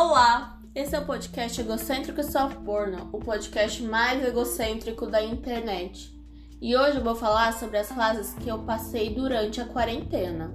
Olá! 0.00 0.60
Esse 0.76 0.94
é 0.94 1.00
o 1.00 1.04
podcast 1.04 1.60
Egocêntrico 1.60 2.22
Soft 2.22 2.58
Porno, 2.58 3.10
o 3.12 3.18
podcast 3.18 3.82
mais 3.82 4.24
egocêntrico 4.24 5.08
da 5.08 5.20
internet. 5.20 6.16
E 6.62 6.76
hoje 6.76 6.98
eu 6.98 7.02
vou 7.02 7.16
falar 7.16 7.52
sobre 7.52 7.78
as 7.78 7.88
fases 7.90 8.32
que 8.34 8.48
eu 8.48 8.60
passei 8.60 9.12
durante 9.12 9.60
a 9.60 9.64
quarentena. 9.64 10.54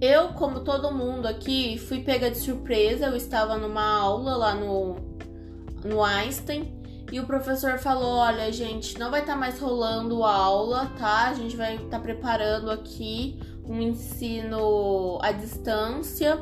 Eu, 0.00 0.34
como 0.34 0.60
todo 0.60 0.94
mundo 0.94 1.26
aqui, 1.26 1.78
fui 1.78 2.04
pega 2.04 2.30
de 2.30 2.38
surpresa. 2.38 3.06
Eu 3.06 3.16
estava 3.16 3.58
numa 3.58 3.98
aula 3.98 4.36
lá 4.36 4.54
no, 4.54 4.94
no 5.84 6.04
Einstein 6.04 6.80
e 7.10 7.18
o 7.18 7.26
professor 7.26 7.76
falou: 7.80 8.18
Olha, 8.18 8.52
gente, 8.52 8.96
não 9.00 9.10
vai 9.10 9.22
estar 9.22 9.32
tá 9.32 9.38
mais 9.38 9.58
rolando 9.58 10.22
aula, 10.22 10.86
tá? 10.96 11.30
A 11.30 11.34
gente 11.34 11.56
vai 11.56 11.74
estar 11.74 11.88
tá 11.88 11.98
preparando 11.98 12.70
aqui 12.70 13.40
um 13.66 13.82
ensino 13.82 15.18
à 15.22 15.32
distância 15.32 16.40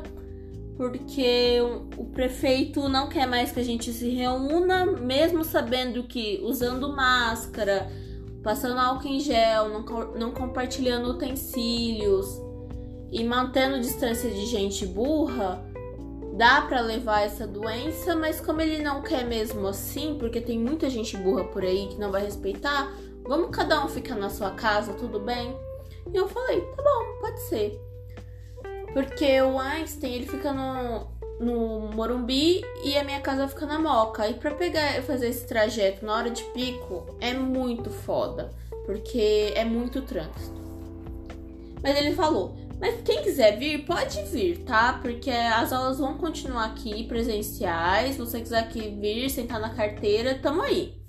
porque 0.77 1.57
o 1.97 2.05
prefeito 2.05 2.87
não 2.87 3.09
quer 3.09 3.25
mais 3.25 3.51
que 3.51 3.59
a 3.59 3.63
gente 3.63 3.91
se 3.91 4.09
reúna, 4.09 4.85
mesmo 4.85 5.43
sabendo 5.43 6.03
que 6.03 6.39
usando 6.43 6.95
máscara, 6.95 7.91
passando 8.43 8.79
álcool 8.79 9.07
em 9.07 9.19
gel, 9.19 9.69
não, 9.69 10.13
não 10.13 10.31
compartilhando 10.31 11.09
utensílios 11.09 12.39
e 13.11 13.23
mantendo 13.23 13.79
distância 13.79 14.29
de 14.29 14.45
gente 14.45 14.85
burra, 14.85 15.65
dá 16.35 16.61
para 16.61 16.79
levar 16.81 17.21
essa 17.21 17.47
doença, 17.47 18.15
mas 18.15 18.39
como 18.39 18.61
ele 18.61 18.83
não 18.83 19.01
quer 19.01 19.25
mesmo 19.25 19.65
assim, 19.67 20.15
porque 20.19 20.39
tem 20.39 20.59
muita 20.59 20.87
gente 20.91 21.17
burra 21.17 21.43
por 21.45 21.63
aí 21.63 21.87
que 21.87 21.99
não 21.99 22.11
vai 22.11 22.23
respeitar, 22.23 22.95
vamos 23.23 23.49
cada 23.49 23.83
um 23.83 23.89
ficar 23.89 24.15
na 24.15 24.29
sua 24.29 24.51
casa, 24.51 24.93
tudo 24.93 25.19
bem? 25.19 25.57
E 26.13 26.15
eu 26.15 26.27
falei, 26.27 26.61
tá 26.61 26.83
bom, 26.83 27.19
pode 27.19 27.39
ser. 27.41 27.86
Porque 28.97 29.39
o 29.43 29.59
Einstein, 29.59 30.11
ele 30.11 30.25
fica 30.25 30.51
no, 30.51 31.05
no 31.39 31.91
Morumbi 31.93 32.63
e 32.83 32.97
a 32.97 33.03
minha 33.03 33.21
casa 33.21 33.47
fica 33.47 33.67
na 33.67 33.77
Moca. 33.77 34.27
E 34.27 34.33
pra 34.33 34.55
pegar 34.55 35.03
fazer 35.03 35.29
esse 35.29 35.45
trajeto 35.45 36.03
na 36.03 36.15
hora 36.15 36.31
de 36.31 36.41
pico 36.45 37.05
é 37.21 37.31
muito 37.31 37.91
foda. 37.91 38.49
Porque 38.87 39.53
é 39.53 39.63
muito 39.63 40.01
trânsito. 40.01 40.59
Mas 41.83 41.95
ele 41.95 42.15
falou, 42.15 42.57
mas 42.79 42.99
quem 43.03 43.21
quiser 43.21 43.59
vir, 43.59 43.85
pode 43.85 44.19
vir, 44.23 44.63
tá? 44.63 44.97
Porque 44.99 45.29
as 45.29 45.71
aulas 45.71 45.99
vão 45.99 46.17
continuar 46.17 46.65
aqui 46.65 47.03
presenciais. 47.03 48.15
Se 48.15 48.19
você 48.19 48.41
quiser 48.41 48.61
aqui 48.61 48.97
vir, 48.99 49.29
sentar 49.29 49.59
na 49.59 49.75
carteira, 49.75 50.39
tamo 50.41 50.63
aí. 50.63 50.99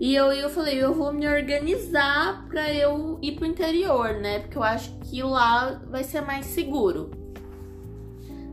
E 0.00 0.14
eu, 0.14 0.32
eu 0.32 0.48
falei, 0.48 0.82
eu 0.82 0.94
vou 0.94 1.12
me 1.12 1.26
organizar 1.26 2.46
para 2.48 2.72
eu 2.72 3.18
ir 3.20 3.32
pro 3.32 3.44
interior, 3.44 4.14
né? 4.14 4.38
Porque 4.38 4.56
eu 4.56 4.62
acho 4.62 4.96
que 5.00 5.22
lá 5.22 5.82
vai 5.90 6.04
ser 6.04 6.20
mais 6.20 6.46
seguro. 6.46 7.10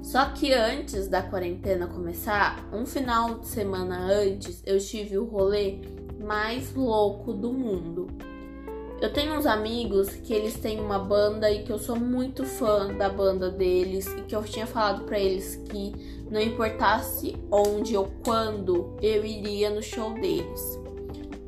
Só 0.01 0.25
que 0.25 0.53
antes 0.53 1.07
da 1.07 1.21
quarentena 1.21 1.87
começar, 1.87 2.67
um 2.73 2.85
final 2.85 3.39
de 3.39 3.47
semana 3.47 4.11
antes, 4.11 4.63
eu 4.65 4.79
tive 4.79 5.17
o 5.17 5.25
rolê 5.25 5.79
mais 6.19 6.73
louco 6.73 7.31
do 7.31 7.53
mundo. 7.53 8.07
Eu 8.99 9.11
tenho 9.13 9.37
uns 9.37 9.45
amigos 9.45 10.09
que 10.09 10.33
eles 10.33 10.55
têm 10.55 10.79
uma 10.79 10.97
banda 10.97 11.51
e 11.51 11.63
que 11.63 11.71
eu 11.71 11.77
sou 11.77 11.99
muito 11.99 12.43
fã 12.45 12.93
da 12.95 13.09
banda 13.09 13.51
deles 13.51 14.07
e 14.07 14.21
que 14.21 14.35
eu 14.35 14.43
tinha 14.43 14.65
falado 14.65 15.03
para 15.03 15.19
eles 15.19 15.57
que 15.69 15.91
não 16.31 16.39
importasse 16.39 17.35
onde 17.51 17.95
ou 17.95 18.09
quando 18.23 18.95
eu 19.01 19.23
iria 19.25 19.69
no 19.69 19.83
show 19.83 20.13
deles. 20.13 20.84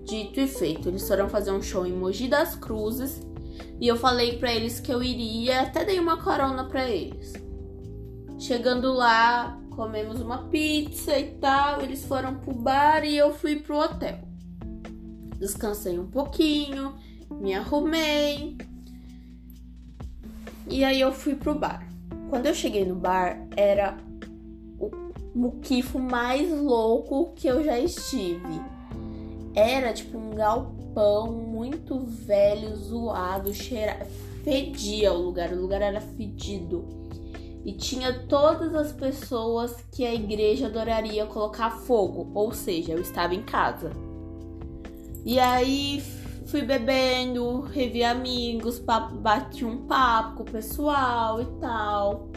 Dito 0.08 0.40
e 0.40 0.48
feito, 0.48 0.88
eles 0.88 1.06
foram 1.06 1.28
fazer 1.28 1.52
um 1.52 1.62
show 1.62 1.86
em 1.86 1.92
Mogi 1.92 2.30
das 2.30 2.56
Cruzes 2.56 3.22
e 3.78 3.86
eu 3.90 3.98
falei 3.98 4.38
para 4.38 4.54
eles 4.54 4.80
que 4.80 4.90
eu 4.90 5.04
iria, 5.04 5.64
até 5.64 5.84
dei 5.84 6.00
uma 6.00 6.16
carona 6.16 6.64
para 6.64 6.88
eles. 6.88 7.34
Chegando 8.40 8.94
lá, 8.94 9.60
comemos 9.76 10.22
uma 10.22 10.48
pizza 10.48 11.20
e 11.20 11.34
tal, 11.34 11.82
eles 11.82 12.06
foram 12.06 12.36
pro 12.36 12.54
bar 12.54 13.04
e 13.04 13.18
eu 13.18 13.34
fui 13.34 13.58
pro 13.58 13.80
hotel. 13.80 14.20
Descansei 15.38 16.00
um 16.00 16.08
pouquinho, 16.08 16.96
me 17.30 17.54
arrumei. 17.54 18.58
E 20.70 20.86
aí 20.86 21.02
eu 21.02 21.12
fui 21.12 21.36
pro 21.36 21.54
bar. 21.54 21.86
Quando 22.30 22.46
eu 22.46 22.56
cheguei 22.56 22.86
no 22.86 22.96
bar, 22.96 23.46
era 23.58 23.98
o 24.80 24.90
muquifo 25.36 26.00
mais 26.00 26.50
louco 26.50 27.34
que 27.36 27.46
eu 27.46 27.62
já 27.62 27.78
estive 27.78 28.77
era 29.56 29.94
tipo 29.94 30.18
um 30.18 30.32
galpão 30.36 31.32
muito 31.32 32.00
velho, 32.00 32.76
zoado, 32.76 33.54
cheira... 33.54 34.06
fedia 34.44 35.12
o 35.14 35.22
lugar, 35.22 35.52
o 35.52 35.62
lugar 35.62 35.82
era 35.82 36.00
fedido. 36.00 36.86
E 37.66 37.74
tinha 37.74 38.14
todas 38.28 38.74
as 38.74 38.94
pessoas 38.94 39.76
que 39.92 40.06
a 40.06 40.14
igreja 40.14 40.68
adoraria 40.68 41.26
colocar 41.26 41.72
fogo, 41.72 42.32
ou 42.34 42.54
seja, 42.54 42.94
eu 42.94 43.02
estava 43.02 43.36
em 43.36 43.44
casa. 43.44 43.92
E 45.26 45.38
aí 45.38 46.02
fui 46.46 46.62
bebendo, 46.62 47.60
revi 47.60 48.06
amigos, 48.06 48.80
bati 48.80 49.66
um 49.66 49.86
papo 49.86 50.38
com 50.38 50.44
o 50.44 50.52
pessoal 50.52 51.42
e 51.42 51.46
tal. 51.60 52.30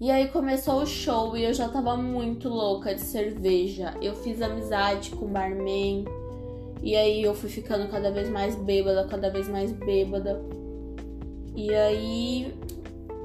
E 0.00 0.12
aí 0.12 0.28
começou 0.28 0.82
o 0.82 0.86
show 0.86 1.36
e 1.36 1.42
eu 1.42 1.52
já 1.52 1.68
tava 1.68 1.96
muito 1.96 2.48
louca 2.48 2.94
de 2.94 3.00
cerveja. 3.00 3.92
Eu 4.00 4.14
fiz 4.14 4.40
amizade 4.40 5.10
com 5.10 5.24
o 5.24 5.28
barman. 5.28 6.04
E 6.80 6.94
aí 6.94 7.20
eu 7.20 7.34
fui 7.34 7.50
ficando 7.50 7.90
cada 7.90 8.08
vez 8.12 8.28
mais 8.28 8.54
bêbada, 8.54 9.08
cada 9.08 9.28
vez 9.28 9.48
mais 9.48 9.72
bêbada. 9.72 10.40
E 11.56 11.74
aí 11.74 12.54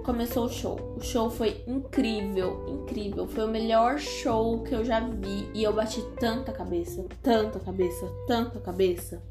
começou 0.03 0.45
o 0.45 0.49
show. 0.49 0.95
O 0.97 1.01
show 1.01 1.29
foi 1.29 1.63
incrível, 1.67 2.65
incrível. 2.67 3.27
Foi 3.27 3.45
o 3.45 3.49
melhor 3.49 3.99
show 3.99 4.63
que 4.63 4.73
eu 4.73 4.83
já 4.83 4.99
vi. 4.99 5.47
E 5.53 5.63
eu 5.63 5.73
bati 5.73 6.01
tanta 6.19 6.51
cabeça, 6.51 7.05
tanta 7.21 7.59
cabeça, 7.59 8.07
tanta 8.25 8.59
cabeça. 8.59 9.21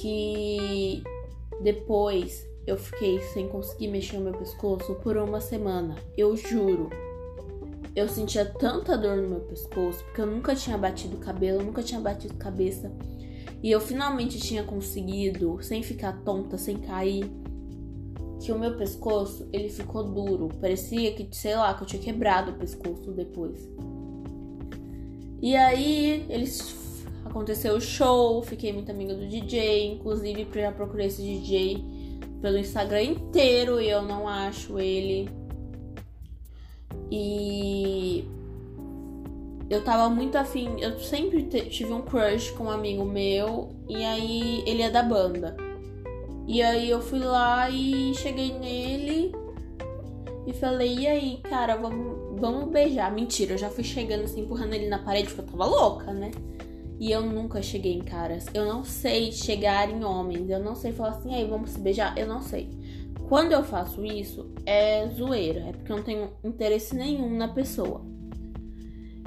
Que 0.00 1.02
depois 1.60 2.48
eu 2.66 2.76
fiquei 2.76 3.20
sem 3.20 3.48
conseguir 3.48 3.88
mexer 3.88 4.16
o 4.16 4.20
meu 4.20 4.32
pescoço 4.32 4.94
por 4.96 5.16
uma 5.16 5.40
semana. 5.40 5.96
Eu 6.16 6.36
juro. 6.36 6.90
Eu 7.94 8.08
sentia 8.08 8.44
tanta 8.44 8.96
dor 8.96 9.16
no 9.16 9.28
meu 9.28 9.40
pescoço, 9.40 10.02
porque 10.04 10.20
eu 10.20 10.26
nunca 10.26 10.54
tinha 10.54 10.78
batido 10.78 11.18
cabelo, 11.18 11.62
nunca 11.62 11.82
tinha 11.82 12.00
batido 12.00 12.34
cabeça. 12.34 12.90
E 13.62 13.70
eu 13.70 13.80
finalmente 13.80 14.38
tinha 14.38 14.62
conseguido, 14.62 15.58
sem 15.60 15.82
ficar 15.82 16.22
tonta, 16.24 16.56
sem 16.56 16.78
cair, 16.78 17.30
que 18.40 18.50
o 18.50 18.58
meu 18.58 18.76
pescoço, 18.76 19.48
ele 19.52 19.68
ficou 19.68 20.04
duro. 20.04 20.48
Parecia 20.60 21.12
que, 21.12 21.28
sei 21.36 21.54
lá, 21.54 21.74
que 21.74 21.82
eu 21.82 21.86
tinha 21.86 22.02
quebrado 22.02 22.52
o 22.52 22.54
pescoço 22.54 23.10
depois. 23.12 23.68
E 25.40 25.54
aí, 25.54 26.24
eles 26.30 27.04
aconteceu 27.24 27.76
o 27.76 27.80
show, 27.80 28.42
fiquei 28.42 28.72
muito 28.72 28.90
amiga 28.90 29.14
do 29.14 29.26
DJ, 29.26 29.92
inclusive 29.92 30.46
já 30.54 30.72
procurei 30.72 31.06
esse 31.06 31.20
DJ 31.20 32.01
pelo 32.42 32.58
Instagram 32.58 33.02
inteiro 33.02 33.80
e 33.80 33.88
eu 33.88 34.02
não 34.02 34.28
acho 34.28 34.78
ele. 34.80 35.30
E 37.10 38.24
eu 39.70 39.82
tava 39.84 40.10
muito 40.10 40.36
afim, 40.36 40.80
eu 40.80 40.98
sempre 40.98 41.44
tive 41.44 41.92
um 41.92 42.02
crush 42.02 42.50
com 42.50 42.64
um 42.64 42.70
amigo 42.70 43.04
meu 43.04 43.70
e 43.88 44.04
aí 44.04 44.62
ele 44.66 44.82
é 44.82 44.90
da 44.90 45.02
banda. 45.02 45.56
E 46.46 46.60
aí 46.60 46.90
eu 46.90 47.00
fui 47.00 47.20
lá 47.20 47.70
e 47.70 48.12
cheguei 48.16 48.52
nele 48.58 49.32
e 50.46 50.52
falei: 50.52 50.98
"E 50.98 51.06
aí, 51.06 51.40
cara, 51.44 51.76
vamos 51.76 52.40
vamos 52.40 52.70
beijar". 52.70 53.12
Mentira, 53.12 53.54
eu 53.54 53.58
já 53.58 53.70
fui 53.70 53.84
chegando 53.84 54.24
assim 54.24 54.40
empurrando 54.40 54.74
ele 54.74 54.88
na 54.88 54.98
parede 54.98 55.28
porque 55.28 55.42
eu 55.42 55.46
tava 55.46 55.64
louca, 55.64 56.12
né? 56.12 56.32
E 57.02 57.10
eu 57.10 57.20
nunca 57.20 57.60
cheguei 57.60 57.94
em 57.94 58.00
caras. 58.04 58.46
Eu 58.54 58.64
não 58.64 58.84
sei 58.84 59.32
chegar 59.32 59.90
em 59.90 60.04
homens. 60.04 60.48
Eu 60.48 60.60
não 60.60 60.76
sei 60.76 60.92
falar 60.92 61.08
assim, 61.08 61.34
aí 61.34 61.44
vamos 61.44 61.70
se 61.70 61.80
beijar. 61.80 62.16
Eu 62.16 62.28
não 62.28 62.40
sei. 62.40 62.70
Quando 63.28 63.50
eu 63.50 63.64
faço 63.64 64.04
isso, 64.04 64.48
é 64.64 65.08
zoeira. 65.08 65.62
É 65.62 65.72
porque 65.72 65.90
eu 65.90 65.96
não 65.96 66.04
tenho 66.04 66.30
interesse 66.44 66.94
nenhum 66.94 67.36
na 67.36 67.48
pessoa. 67.48 68.02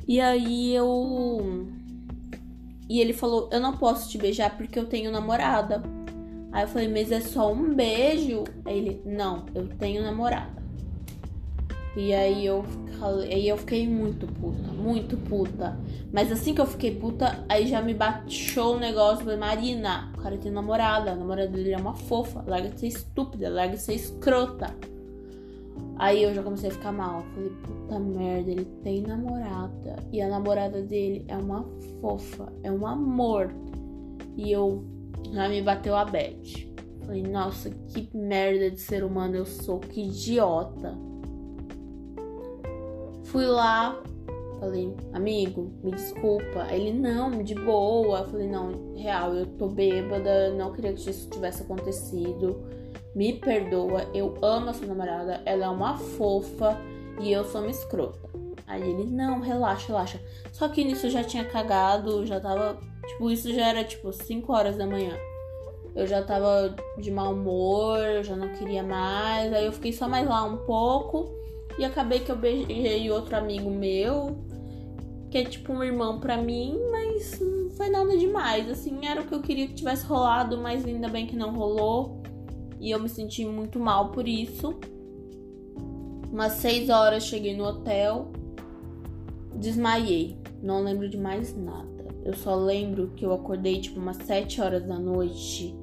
E 0.07 0.21
aí 0.21 0.73
eu. 0.73 1.67
E 2.87 3.01
ele 3.01 3.11
falou: 3.11 3.49
Eu 3.51 3.59
não 3.59 3.75
posso 3.75 4.09
te 4.09 4.17
beijar 4.17 4.55
porque 4.55 4.79
eu 4.79 4.85
tenho 4.85 5.11
namorada. 5.11 5.83
Aí 6.53 6.63
eu 6.63 6.69
falei: 6.69 6.87
Mas 6.87 7.11
é 7.11 7.19
só 7.19 7.51
um 7.51 7.75
beijo? 7.75 8.45
Aí 8.63 8.77
ele: 8.77 9.01
Não, 9.05 9.47
eu 9.53 9.67
tenho 9.67 10.01
namorada. 10.01 10.64
E 11.95 12.13
aí 12.13 12.45
eu, 12.45 12.65
aí 13.01 13.47
eu 13.47 13.57
fiquei 13.57 13.87
muito 13.87 14.27
puta, 14.27 14.71
muito 14.73 15.15
puta. 15.15 15.79
Mas 16.11 16.29
assim 16.29 16.53
que 16.53 16.59
eu 16.59 16.65
fiquei 16.65 16.93
puta, 16.93 17.45
aí 17.47 17.67
já 17.67 17.81
me 17.81 17.93
baixou 17.93 18.75
o 18.75 18.79
negócio. 18.79 19.23
Falei, 19.23 19.37
Marina, 19.37 20.11
o 20.17 20.21
cara 20.21 20.37
tem 20.37 20.51
namorada, 20.51 21.11
a 21.11 21.15
namorada 21.15 21.47
dele 21.47 21.71
é 21.71 21.77
uma 21.77 21.93
fofa. 21.93 22.43
Larga 22.45 22.69
de 22.69 22.79
ser 22.81 22.87
estúpida, 22.87 23.49
larga 23.49 23.75
de 23.75 23.81
ser 23.81 23.93
escrota. 23.93 24.75
Aí 25.97 26.23
eu 26.23 26.33
já 26.33 26.43
comecei 26.43 26.69
a 26.69 26.73
ficar 26.73 26.91
mal. 26.91 27.23
Falei, 27.33 27.49
puta 27.63 27.99
merda, 27.99 28.51
ele 28.51 28.65
tem 28.83 29.01
namorada. 29.01 29.95
E 30.11 30.21
a 30.21 30.27
namorada 30.27 30.81
dele 30.81 31.23
é 31.29 31.37
uma 31.37 31.65
fofa, 32.01 32.51
é 32.61 32.71
um 32.71 32.85
amor. 32.85 33.53
E 34.35 34.51
eu 34.51 34.83
já 35.31 35.47
me 35.47 35.61
bateu 35.61 35.95
a 35.95 36.03
bad. 36.03 36.75
Falei, 37.05 37.23
nossa, 37.23 37.69
que 37.69 38.09
merda 38.13 38.69
de 38.69 38.81
ser 38.81 39.03
humano 39.03 39.35
eu 39.35 39.45
sou, 39.45 39.79
que 39.79 40.01
idiota. 40.01 41.04
Fui 43.35 43.47
lá, 43.47 44.01
falei, 44.61 44.95
amigo, 45.11 45.69
me 45.83 45.91
desculpa. 45.91 46.67
Ele, 46.71 46.93
não, 46.93 47.43
de 47.43 47.53
boa. 47.53 48.19
Eu 48.19 48.29
falei, 48.29 48.47
não, 48.47 48.95
real, 48.95 49.33
eu 49.33 49.45
tô 49.45 49.67
bêbada, 49.67 50.51
não 50.51 50.71
queria 50.71 50.93
que 50.93 51.09
isso 51.09 51.29
tivesse 51.29 51.63
acontecido. 51.63 52.63
Me 53.13 53.33
perdoa, 53.33 54.07
eu 54.13 54.35
amo 54.41 54.69
a 54.69 54.73
sua 54.73 54.87
namorada, 54.87 55.41
ela 55.43 55.65
é 55.65 55.67
uma 55.67 55.97
fofa 55.97 56.77
e 57.19 57.29
eu 57.29 57.43
sou 57.43 57.59
uma 57.59 57.71
escrota. 57.71 58.29
Aí 58.65 58.81
ele, 58.81 59.03
não, 59.03 59.41
relaxa, 59.41 59.87
relaxa. 59.87 60.21
Só 60.53 60.69
que 60.69 60.85
nisso 60.85 61.09
já 61.09 61.21
tinha 61.21 61.43
cagado, 61.43 62.25
já 62.25 62.39
tava. 62.39 62.79
Tipo, 63.05 63.29
isso 63.29 63.53
já 63.53 63.67
era 63.67 63.83
tipo 63.83 64.13
5 64.13 64.53
horas 64.53 64.77
da 64.77 64.87
manhã. 64.87 65.11
Eu 65.93 66.07
já 66.07 66.23
tava 66.23 66.73
de 66.97 67.11
mau 67.11 67.33
humor, 67.33 67.99
eu 67.99 68.23
já 68.23 68.37
não 68.37 68.47
queria 68.53 68.81
mais. 68.81 69.51
Aí 69.51 69.65
eu 69.65 69.73
fiquei 69.73 69.91
só 69.91 70.07
mais 70.07 70.25
lá 70.25 70.41
um 70.45 70.55
pouco. 70.65 71.43
E 71.77 71.83
acabei 71.83 72.19
que 72.19 72.31
eu 72.31 72.37
beijei 72.37 73.11
outro 73.11 73.35
amigo 73.35 73.69
meu, 73.69 74.45
que 75.29 75.37
é 75.37 75.43
tipo 75.43 75.73
um 75.73 75.83
irmão 75.83 76.19
pra 76.19 76.37
mim, 76.37 76.79
mas 76.91 77.39
não 77.39 77.69
foi 77.71 77.89
nada 77.89 78.17
demais. 78.17 78.69
Assim, 78.69 79.05
era 79.05 79.21
o 79.21 79.25
que 79.25 79.33
eu 79.33 79.41
queria 79.41 79.67
que 79.67 79.73
tivesse 79.73 80.05
rolado, 80.05 80.57
mas 80.57 80.85
ainda 80.85 81.09
bem 81.09 81.27
que 81.27 81.35
não 81.35 81.53
rolou. 81.53 82.21
E 82.79 82.91
eu 82.91 82.99
me 82.99 83.09
senti 83.09 83.45
muito 83.45 83.79
mal 83.79 84.11
por 84.11 84.27
isso. 84.27 84.79
Umas 86.31 86.53
seis 86.53 86.89
horas 86.89 87.23
cheguei 87.23 87.55
no 87.55 87.65
hotel, 87.65 88.31
desmaiei. 89.55 90.37
Não 90.61 90.83
lembro 90.83 91.09
de 91.09 91.17
mais 91.17 91.55
nada. 91.55 92.07
Eu 92.23 92.33
só 92.33 92.55
lembro 92.55 93.11
que 93.15 93.25
eu 93.25 93.33
acordei 93.33 93.79
tipo 93.79 93.99
umas 93.99 94.17
sete 94.17 94.59
horas 94.59 94.83
da 94.85 94.97
noite, 94.97 95.75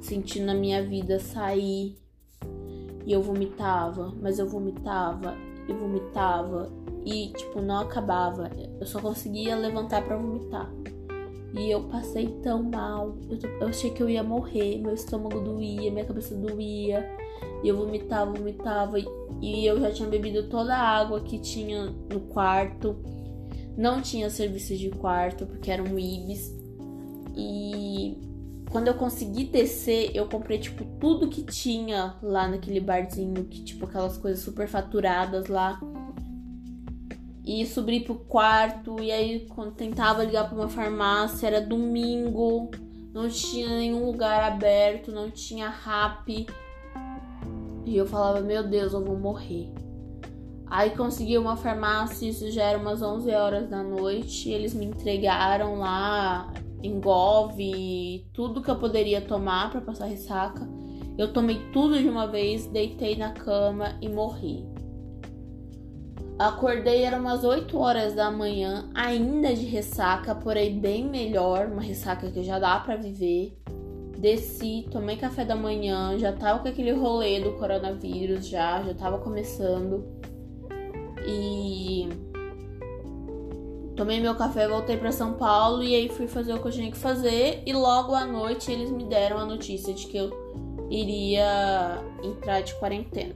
sentindo 0.00 0.50
a 0.50 0.54
minha 0.54 0.82
vida 0.82 1.20
sair 1.20 1.96
e 3.08 3.12
eu 3.14 3.22
vomitava, 3.22 4.12
mas 4.20 4.38
eu 4.38 4.46
vomitava 4.46 5.34
e 5.66 5.72
vomitava 5.72 6.70
e 7.06 7.28
tipo 7.28 7.62
não 7.62 7.78
acabava. 7.78 8.50
Eu 8.78 8.86
só 8.86 9.00
conseguia 9.00 9.56
levantar 9.56 10.04
para 10.04 10.18
vomitar. 10.18 10.70
E 11.54 11.70
eu 11.70 11.84
passei 11.84 12.28
tão 12.42 12.62
mal. 12.62 13.16
Eu, 13.30 13.38
eu, 13.62 13.68
achei 13.68 13.92
que 13.92 14.02
eu 14.02 14.10
ia 14.10 14.22
morrer. 14.22 14.82
Meu 14.82 14.92
estômago 14.92 15.40
doía, 15.40 15.90
minha 15.90 16.04
cabeça 16.04 16.34
doía. 16.34 17.10
E 17.64 17.68
eu 17.68 17.78
vomitava, 17.78 18.30
vomitava. 18.30 18.98
E, 18.98 19.06
e 19.40 19.64
eu 19.64 19.80
já 19.80 19.90
tinha 19.90 20.06
bebido 20.06 20.46
toda 20.50 20.76
a 20.76 20.98
água 20.98 21.22
que 21.22 21.38
tinha 21.38 21.86
no 22.12 22.20
quarto. 22.28 22.94
Não 23.74 24.02
tinha 24.02 24.28
serviço 24.28 24.76
de 24.76 24.90
quarto, 24.90 25.46
porque 25.46 25.70
era 25.70 25.82
um. 25.82 25.98
E 25.98 28.18
quando 28.70 28.88
eu 28.88 28.94
consegui 28.94 29.44
descer, 29.44 30.10
eu 30.14 30.26
comprei, 30.26 30.58
tipo, 30.58 30.84
tudo 31.00 31.28
que 31.28 31.42
tinha 31.42 32.16
lá 32.22 32.46
naquele 32.46 32.80
barzinho, 32.80 33.44
que, 33.44 33.62
tipo, 33.62 33.86
aquelas 33.86 34.18
coisas 34.18 34.40
super 34.42 34.68
faturadas 34.68 35.46
lá. 35.46 35.80
E 37.44 37.64
subi 37.64 38.00
pro 38.00 38.14
quarto, 38.14 39.00
e 39.00 39.10
aí 39.10 39.46
quando 39.48 39.72
tentava 39.72 40.22
ligar 40.22 40.48
pra 40.48 40.58
uma 40.58 40.68
farmácia, 40.68 41.46
era 41.46 41.62
domingo, 41.62 42.70
não 43.12 43.26
tinha 43.26 43.68
nenhum 43.68 44.04
lugar 44.04 44.44
aberto, 44.44 45.10
não 45.10 45.30
tinha 45.30 45.70
rap. 45.70 46.46
E 47.86 47.96
eu 47.96 48.06
falava, 48.06 48.42
meu 48.42 48.68
Deus, 48.68 48.92
eu 48.92 49.02
vou 49.02 49.16
morrer. 49.16 49.72
Aí 50.66 50.90
consegui 50.90 51.38
uma 51.38 51.56
farmácia, 51.56 52.28
isso 52.28 52.50
já 52.50 52.64
era 52.64 52.78
umas 52.78 53.00
11 53.00 53.30
horas 53.30 53.70
da 53.70 53.82
noite, 53.82 54.50
eles 54.50 54.74
me 54.74 54.84
entregaram 54.84 55.78
lá 55.78 56.52
engove, 56.82 58.26
tudo 58.32 58.62
que 58.62 58.70
eu 58.70 58.76
poderia 58.76 59.20
tomar 59.20 59.70
para 59.70 59.80
passar 59.80 60.06
ressaca. 60.06 60.68
Eu 61.16 61.32
tomei 61.32 61.60
tudo 61.72 61.98
de 61.98 62.08
uma 62.08 62.26
vez, 62.26 62.66
deitei 62.66 63.16
na 63.16 63.32
cama 63.32 63.96
e 64.00 64.08
morri. 64.08 64.64
Acordei, 66.38 67.02
eram 67.02 67.18
umas 67.18 67.42
8 67.42 67.76
horas 67.76 68.14
da 68.14 68.30
manhã, 68.30 68.88
ainda 68.94 69.52
de 69.52 69.66
ressaca, 69.66 70.36
porém 70.36 70.78
bem 70.78 71.04
melhor, 71.04 71.66
uma 71.66 71.82
ressaca 71.82 72.30
que 72.30 72.44
já 72.44 72.60
dá 72.60 72.78
para 72.78 72.94
viver. 72.94 73.58
Desci, 74.16 74.86
tomei 74.90 75.16
café 75.16 75.44
da 75.44 75.56
manhã, 75.56 76.16
já 76.16 76.32
tava 76.32 76.60
com 76.60 76.68
aquele 76.68 76.92
rolê 76.92 77.40
do 77.40 77.52
coronavírus, 77.54 78.46
já, 78.46 78.82
já 78.84 78.94
tava 78.94 79.18
começando. 79.18 80.04
E 81.26 82.08
Tomei 83.98 84.20
meu 84.20 84.36
café, 84.36 84.68
voltei 84.68 84.96
para 84.96 85.10
São 85.10 85.32
Paulo 85.32 85.82
e 85.82 85.92
aí 85.92 86.08
fui 86.08 86.28
fazer 86.28 86.54
o 86.54 86.60
que 86.60 86.68
eu 86.68 86.70
tinha 86.70 86.88
que 86.88 86.96
fazer. 86.96 87.64
E 87.66 87.72
logo 87.72 88.14
à 88.14 88.24
noite 88.24 88.70
eles 88.70 88.92
me 88.92 89.02
deram 89.02 89.38
a 89.38 89.44
notícia 89.44 89.92
de 89.92 90.06
que 90.06 90.16
eu 90.16 90.30
iria 90.88 92.00
entrar 92.22 92.60
de 92.60 92.74
quarentena. 92.76 93.34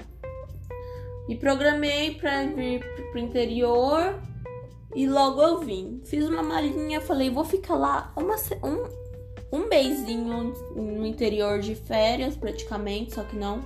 Me 1.27 1.35
programei 1.35 2.15
para 2.15 2.47
vir 2.47 2.81
pro 3.11 3.19
interior 3.19 4.15
e 4.95 5.05
logo 5.09 5.43
eu 5.43 5.59
vim. 5.59 6.01
Fiz 6.05 6.29
uma 6.29 6.45
malinha, 6.45 7.01
falei, 7.01 7.29
vou 7.29 7.45
ficar 7.45 7.75
lá 7.75 8.13
uma, 8.17 8.37
um, 8.63 9.57
um 9.57 9.69
mêsinho 9.69 10.55
no 10.77 11.05
interior 11.05 11.59
de 11.59 11.75
férias, 11.75 12.37
praticamente, 12.37 13.17
só 13.17 13.25
que 13.25 13.35
não. 13.35 13.63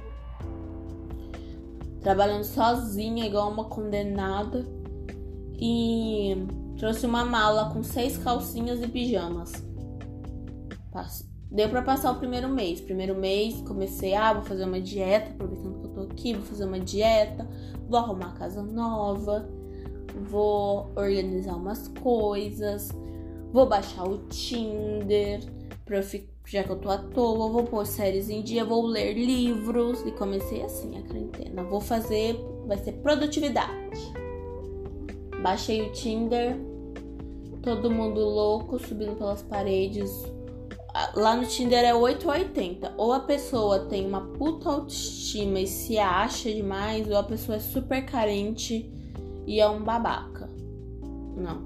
Trabalhando 2.01 2.45
sozinha, 2.45 3.27
igual 3.27 3.51
uma 3.51 3.65
condenada. 3.65 4.65
E 5.61 6.35
Trouxe 6.79 7.07
uma 7.07 7.25
mala 7.25 7.71
com 7.73 7.83
seis 7.83 8.19
calcinhas 8.19 8.83
e 8.83 8.89
pijamas. 8.89 9.53
Deu 11.51 11.69
para 11.69 11.83
passar 11.83 12.13
o 12.13 12.19
primeiro 12.19 12.49
mês. 12.49 12.81
Primeiro 12.81 13.15
mês 13.15 13.61
comecei, 13.63 14.15
ah, 14.15 14.33
vou 14.33 14.43
fazer 14.43 14.65
uma 14.65 14.81
dieta, 14.81 15.31
aproveitando 15.31 15.81
que 15.81 15.87
eu 15.87 15.91
tô 15.91 16.01
aqui, 16.03 16.35
vou 16.35 16.43
fazer 16.43 16.65
uma 16.65 16.81
dieta, 16.81 17.49
vou 17.89 17.99
arrumar 17.99 18.35
casa 18.35 18.63
nova, 18.63 19.49
vou 20.29 20.91
organizar 20.97 21.57
umas 21.57 21.89
coisas, 21.89 22.91
vou 23.53 23.67
baixar 23.67 24.07
o 24.07 24.19
Tinder, 24.29 25.41
pra 25.85 25.99
eu 25.99 26.03
ficar, 26.03 26.37
já 26.47 26.63
que 26.63 26.71
eu 26.71 26.79
tô 26.79 26.91
à 26.91 26.99
toa, 26.99 27.49
vou 27.49 27.65
pôr 27.65 27.85
séries 27.85 28.29
em 28.31 28.41
dia, 28.41 28.65
vou 28.65 28.87
ler 28.87 29.15
livros. 29.15 30.01
E 30.07 30.13
comecei 30.13 30.63
assim 30.63 30.97
a 30.97 31.03
quarentena. 31.03 31.65
Vou 31.65 31.81
fazer, 31.81 32.39
vai 32.67 32.79
ser 32.79 32.93
produtividade. 32.93 34.13
Baixei 35.43 35.83
o 35.83 35.93
Tinder, 35.93 36.57
todo 37.63 37.91
mundo 37.91 38.21
louco, 38.21 38.79
subindo 38.79 39.17
pelas 39.17 39.43
paredes. 39.43 40.11
Lá 41.15 41.37
no 41.37 41.47
Tinder 41.47 41.85
é 41.85 41.95
8 41.95 42.27
ou 42.27 42.33
80. 42.33 42.95
Ou 42.97 43.13
a 43.13 43.21
pessoa 43.21 43.81
tem 43.81 44.07
uma 44.07 44.21
puta 44.21 44.71
autoestima 44.71 45.61
e 45.61 45.67
se 45.67 45.99
acha 45.99 46.51
demais, 46.51 47.09
ou 47.09 47.17
a 47.17 47.23
pessoa 47.23 47.57
é 47.57 47.61
super 47.61 48.05
carente 48.07 48.91
e 49.47 49.61
é 49.61 49.69
um 49.69 49.83
babaca. 49.83 50.49
Não, 51.37 51.61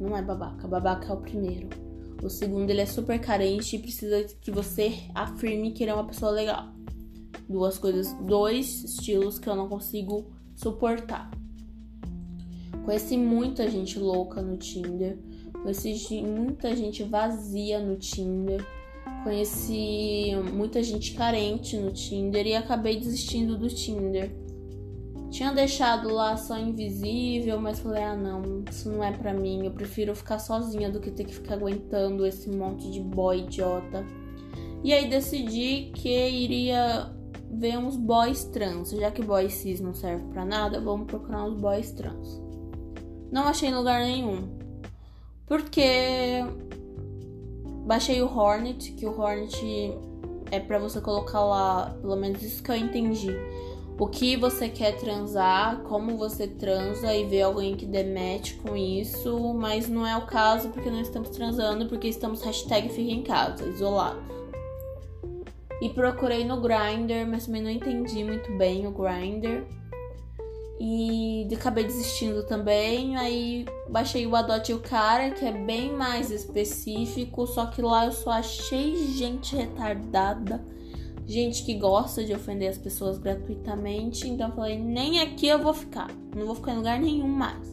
não 0.00 0.16
é 0.16 0.22
babaca. 0.22 0.68
Babaca 0.68 1.12
é 1.12 1.14
o 1.14 1.18
primeiro. 1.18 1.68
O 2.22 2.28
segundo, 2.28 2.70
ele 2.70 2.80
é 2.80 2.86
super 2.86 3.20
carente 3.20 3.76
e 3.76 3.78
precisa 3.78 4.24
que 4.40 4.50
você 4.50 4.94
afirme 5.14 5.72
que 5.72 5.84
ele 5.84 5.90
é 5.90 5.94
uma 5.94 6.06
pessoa 6.06 6.32
legal. 6.32 6.68
Duas 7.48 7.78
coisas, 7.78 8.12
dois 8.22 8.82
estilos 8.84 9.38
que 9.38 9.48
eu 9.48 9.54
não 9.54 9.68
consigo 9.68 10.32
suportar. 10.54 11.30
Conheci 12.84 13.16
muita 13.16 13.68
gente 13.68 13.98
louca 13.98 14.42
no 14.42 14.56
Tinder. 14.58 15.18
Conheci 15.62 16.22
muita 16.22 16.76
gente 16.76 17.02
vazia 17.02 17.80
no 17.80 17.96
Tinder. 17.96 18.64
Conheci 19.22 20.32
muita 20.52 20.82
gente 20.82 21.14
carente 21.14 21.78
no 21.78 21.90
Tinder 21.90 22.46
e 22.46 22.54
acabei 22.54 22.98
desistindo 22.98 23.56
do 23.56 23.68
Tinder. 23.68 24.30
Tinha 25.30 25.50
deixado 25.50 26.10
lá 26.10 26.36
só 26.36 26.58
invisível, 26.58 27.58
mas 27.58 27.80
falei: 27.80 28.02
ah, 28.02 28.14
não, 28.14 28.62
isso 28.70 28.92
não 28.92 29.02
é 29.02 29.10
pra 29.10 29.32
mim. 29.32 29.64
Eu 29.64 29.72
prefiro 29.72 30.14
ficar 30.14 30.38
sozinha 30.38 30.90
do 30.90 31.00
que 31.00 31.10
ter 31.10 31.24
que 31.24 31.34
ficar 31.34 31.54
aguentando 31.54 32.26
esse 32.26 32.50
monte 32.50 32.90
de 32.90 33.00
boy 33.00 33.40
idiota. 33.40 34.06
E 34.84 34.92
aí 34.92 35.08
decidi 35.08 35.90
que 35.94 36.28
iria 36.28 37.10
ver 37.50 37.78
uns 37.78 37.96
boys 37.96 38.44
trans. 38.44 38.90
Já 38.90 39.10
que 39.10 39.22
boy 39.22 39.48
cis 39.48 39.80
não 39.80 39.94
serve 39.94 40.24
pra 40.28 40.44
nada, 40.44 40.80
vamos 40.80 41.06
procurar 41.06 41.46
uns 41.46 41.58
boys 41.58 41.90
trans. 41.92 42.43
Não 43.30 43.48
achei 43.48 43.68
em 43.68 43.74
lugar 43.74 44.00
nenhum. 44.00 44.48
Porque 45.46 46.42
baixei 47.84 48.22
o 48.22 48.26
Hornet, 48.26 48.92
que 48.92 49.06
o 49.06 49.20
Hornet 49.20 49.92
é 50.50 50.60
para 50.60 50.78
você 50.78 51.00
colocar 51.00 51.44
lá, 51.44 51.96
pelo 52.00 52.16
menos 52.16 52.42
isso 52.42 52.62
que 52.62 52.70
eu 52.70 52.76
entendi. 52.76 53.34
O 53.98 54.08
que 54.08 54.36
você 54.36 54.68
quer 54.68 54.96
transar, 54.96 55.82
como 55.82 56.16
você 56.16 56.48
transa 56.48 57.14
e 57.14 57.24
ver 57.26 57.42
alguém 57.42 57.76
que 57.76 57.86
demete 57.86 58.54
com 58.56 58.76
isso, 58.76 59.54
mas 59.54 59.88
não 59.88 60.04
é 60.04 60.16
o 60.16 60.26
caso 60.26 60.70
porque 60.70 60.90
não 60.90 61.00
estamos 61.00 61.28
transando, 61.30 61.86
porque 61.86 62.08
estamos 62.08 62.42
hashtag 62.42 62.88
fica 62.88 63.12
em 63.12 63.22
casa, 63.22 63.64
isolados. 63.68 64.24
E 65.80 65.88
procurei 65.90 66.44
no 66.44 66.60
Grindr, 66.60 67.26
mas 67.28 67.46
também 67.46 67.62
não 67.62 67.70
entendi 67.70 68.24
muito 68.24 68.50
bem 68.56 68.86
o 68.86 68.90
Grindr. 68.90 69.64
E 70.80 71.48
acabei 71.54 71.84
desistindo 71.84 72.44
também. 72.44 73.16
Aí 73.16 73.64
baixei 73.88 74.26
o 74.26 74.34
Adote 74.34 74.72
o 74.72 74.80
Cara, 74.80 75.30
que 75.30 75.44
é 75.44 75.52
bem 75.52 75.92
mais 75.92 76.30
específico. 76.30 77.46
Só 77.46 77.66
que 77.66 77.80
lá 77.80 78.06
eu 78.06 78.12
só 78.12 78.30
achei 78.30 78.96
gente 79.06 79.54
retardada. 79.54 80.64
gente 81.26 81.64
que 81.64 81.74
gosta 81.74 82.22
de 82.24 82.34
ofender 82.34 82.68
as 82.68 82.78
pessoas 82.78 83.18
gratuitamente. 83.18 84.28
Então 84.28 84.48
eu 84.48 84.54
falei, 84.54 84.78
nem 84.78 85.20
aqui 85.20 85.46
eu 85.46 85.58
vou 85.58 85.72
ficar. 85.72 86.10
Não 86.36 86.46
vou 86.46 86.54
ficar 86.54 86.72
em 86.72 86.76
lugar 86.76 87.00
nenhum 87.00 87.28
mais. 87.28 87.72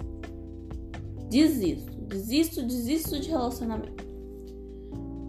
Desisto, 1.30 1.92
desisto, 2.02 2.62
desisto 2.62 3.20
de 3.20 3.30
relacionamento. 3.30 4.06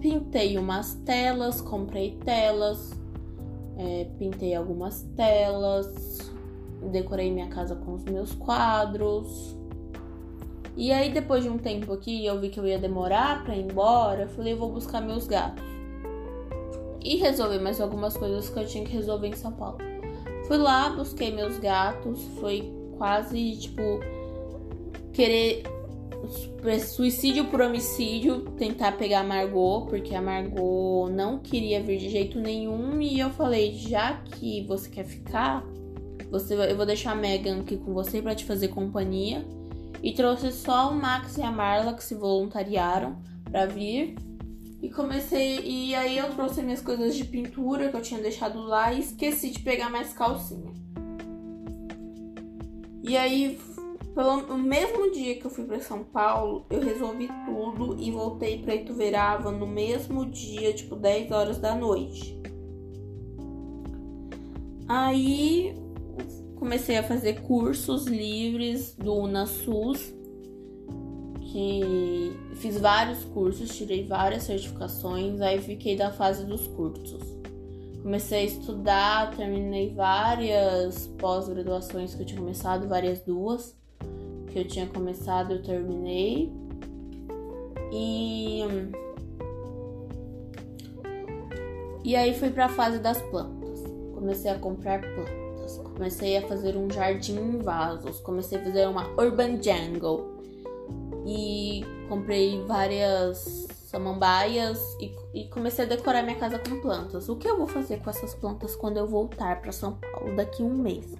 Pintei 0.00 0.58
umas 0.58 0.94
telas, 1.04 1.60
comprei 1.60 2.16
telas, 2.24 2.90
é, 3.76 4.08
pintei 4.18 4.52
algumas 4.52 5.02
telas, 5.14 6.31
decorei 6.88 7.30
minha 7.30 7.48
casa 7.48 7.76
com 7.76 7.94
os 7.94 8.04
meus 8.04 8.32
quadros. 8.32 9.56
E 10.76 10.90
aí, 10.90 11.12
depois 11.12 11.42
de 11.44 11.50
um 11.50 11.58
tempo 11.58 11.92
aqui, 11.92 12.24
eu 12.24 12.40
vi 12.40 12.48
que 12.48 12.58
eu 12.58 12.66
ia 12.66 12.78
demorar 12.78 13.44
para 13.44 13.54
ir 13.54 13.64
embora. 13.64 14.22
Eu 14.22 14.28
falei, 14.28 14.54
eu 14.54 14.58
vou 14.58 14.72
buscar 14.72 15.00
meus 15.00 15.26
gatos 15.26 15.72
e 17.04 17.16
resolver 17.16 17.58
mais 17.58 17.80
algumas 17.80 18.16
coisas 18.16 18.48
que 18.48 18.58
eu 18.58 18.66
tinha 18.66 18.84
que 18.84 18.92
resolver 18.92 19.28
em 19.28 19.36
São 19.36 19.52
Paulo. 19.52 19.78
Fui 20.46 20.56
lá, 20.56 20.90
busquei 20.90 21.32
meus 21.32 21.58
gatos, 21.58 22.22
foi 22.40 22.72
quase 22.96 23.56
tipo 23.56 23.82
querer 25.12 25.62
suicídio 26.80 27.46
por 27.46 27.60
homicídio, 27.60 28.42
tentar 28.56 28.92
pegar 28.92 29.20
a 29.20 29.24
Margot, 29.24 29.86
porque 29.86 30.14
a 30.14 30.22
Margot 30.22 31.10
não 31.10 31.38
queria 31.38 31.82
vir 31.82 31.98
de 31.98 32.08
jeito 32.08 32.38
nenhum 32.38 33.00
e 33.00 33.18
eu 33.18 33.30
falei, 33.30 33.74
já 33.74 34.14
que 34.14 34.64
você 34.66 34.88
quer 34.88 35.04
ficar, 35.04 35.64
você 36.32 36.54
eu 36.54 36.76
vou 36.76 36.86
deixar 36.86 37.12
a 37.12 37.14
Megan 37.14 37.60
aqui 37.60 37.76
com 37.76 37.92
você 37.92 38.22
para 38.22 38.34
te 38.34 38.46
fazer 38.46 38.68
companhia. 38.68 39.46
E 40.02 40.12
trouxe 40.12 40.50
só 40.50 40.90
o 40.90 40.94
Max 40.94 41.36
e 41.36 41.42
a 41.42 41.52
Marla 41.52 41.94
que 41.94 42.02
se 42.02 42.14
voluntariaram 42.14 43.18
para 43.44 43.66
vir 43.66 44.16
e 44.80 44.88
comecei. 44.88 45.60
E 45.60 45.94
aí 45.94 46.16
eu 46.16 46.30
trouxe 46.30 46.62
minhas 46.62 46.80
coisas 46.80 47.14
de 47.14 47.24
pintura 47.24 47.90
que 47.90 47.96
eu 47.96 48.00
tinha 48.00 48.20
deixado 48.20 48.60
lá 48.62 48.92
e 48.92 49.00
esqueci 49.00 49.50
de 49.50 49.60
pegar 49.60 49.90
mais 49.90 50.12
calcinha. 50.14 50.72
E 53.04 53.16
aí, 53.16 53.60
pelo 54.14 54.56
mesmo 54.56 55.12
dia 55.12 55.36
que 55.36 55.44
eu 55.44 55.50
fui 55.50 55.64
para 55.64 55.80
São 55.80 56.02
Paulo, 56.02 56.64
eu 56.70 56.80
resolvi 56.80 57.28
tudo 57.44 57.96
e 58.00 58.10
voltei 58.10 58.58
para 58.58 58.74
Ituverava 58.74 59.52
no 59.52 59.66
mesmo 59.66 60.24
dia, 60.24 60.72
tipo 60.72 60.96
10 60.96 61.30
horas 61.30 61.58
da 61.58 61.74
noite. 61.76 62.40
Aí 64.88 65.81
comecei 66.62 66.96
a 66.96 67.02
fazer 67.02 67.40
cursos 67.40 68.06
livres 68.06 68.94
do 68.94 69.12
UnaSUS 69.14 70.14
que 71.40 72.36
fiz 72.54 72.78
vários 72.78 73.24
cursos, 73.24 73.76
tirei 73.76 74.06
várias 74.06 74.44
certificações, 74.44 75.40
aí 75.40 75.60
fiquei 75.60 75.96
da 75.96 76.12
fase 76.12 76.46
dos 76.46 76.68
cursos. 76.68 77.20
Comecei 78.00 78.42
a 78.42 78.44
estudar, 78.44 79.34
terminei 79.34 79.92
várias 79.92 81.08
pós-graduações 81.18 82.14
que 82.14 82.22
eu 82.22 82.26
tinha 82.26 82.40
começado, 82.40 82.88
várias 82.88 83.20
duas 83.22 83.76
que 84.52 84.60
eu 84.60 84.64
tinha 84.64 84.86
começado, 84.86 85.54
eu 85.54 85.62
terminei. 85.64 86.52
E 87.92 88.60
E 92.04 92.14
aí 92.14 92.32
fui 92.34 92.50
para 92.50 92.66
a 92.66 92.68
fase 92.68 93.00
das 93.00 93.20
plantas. 93.20 93.82
Comecei 94.14 94.50
a 94.50 94.58
comprar 94.58 95.00
plantas, 95.00 95.41
comecei 95.92 96.36
a 96.36 96.42
fazer 96.42 96.76
um 96.76 96.90
jardim 96.90 97.38
em 97.38 97.58
vasos, 97.58 98.20
comecei 98.20 98.58
a 98.58 98.62
fazer 98.62 98.88
uma 98.88 99.08
urban 99.18 99.60
jungle 99.62 100.38
e 101.26 101.84
comprei 102.08 102.62
várias 102.64 103.66
samambaias 103.86 104.80
e, 105.00 105.14
e, 105.34 105.48
comecei 105.48 105.84
a 105.84 105.88
decorar 105.88 106.22
minha 106.22 106.36
casa 106.36 106.58
com 106.58 106.80
plantas. 106.80 107.28
O 107.28 107.36
que 107.36 107.46
eu 107.46 107.58
vou 107.58 107.66
fazer 107.66 108.00
com 108.00 108.08
essas 108.08 108.34
plantas 108.34 108.74
quando 108.74 108.96
eu 108.96 109.06
voltar 109.06 109.60
para 109.60 109.70
São 109.70 109.92
Paulo 109.92 110.34
daqui 110.34 110.62
a 110.62 110.66
um 110.66 110.74
mês? 110.74 111.14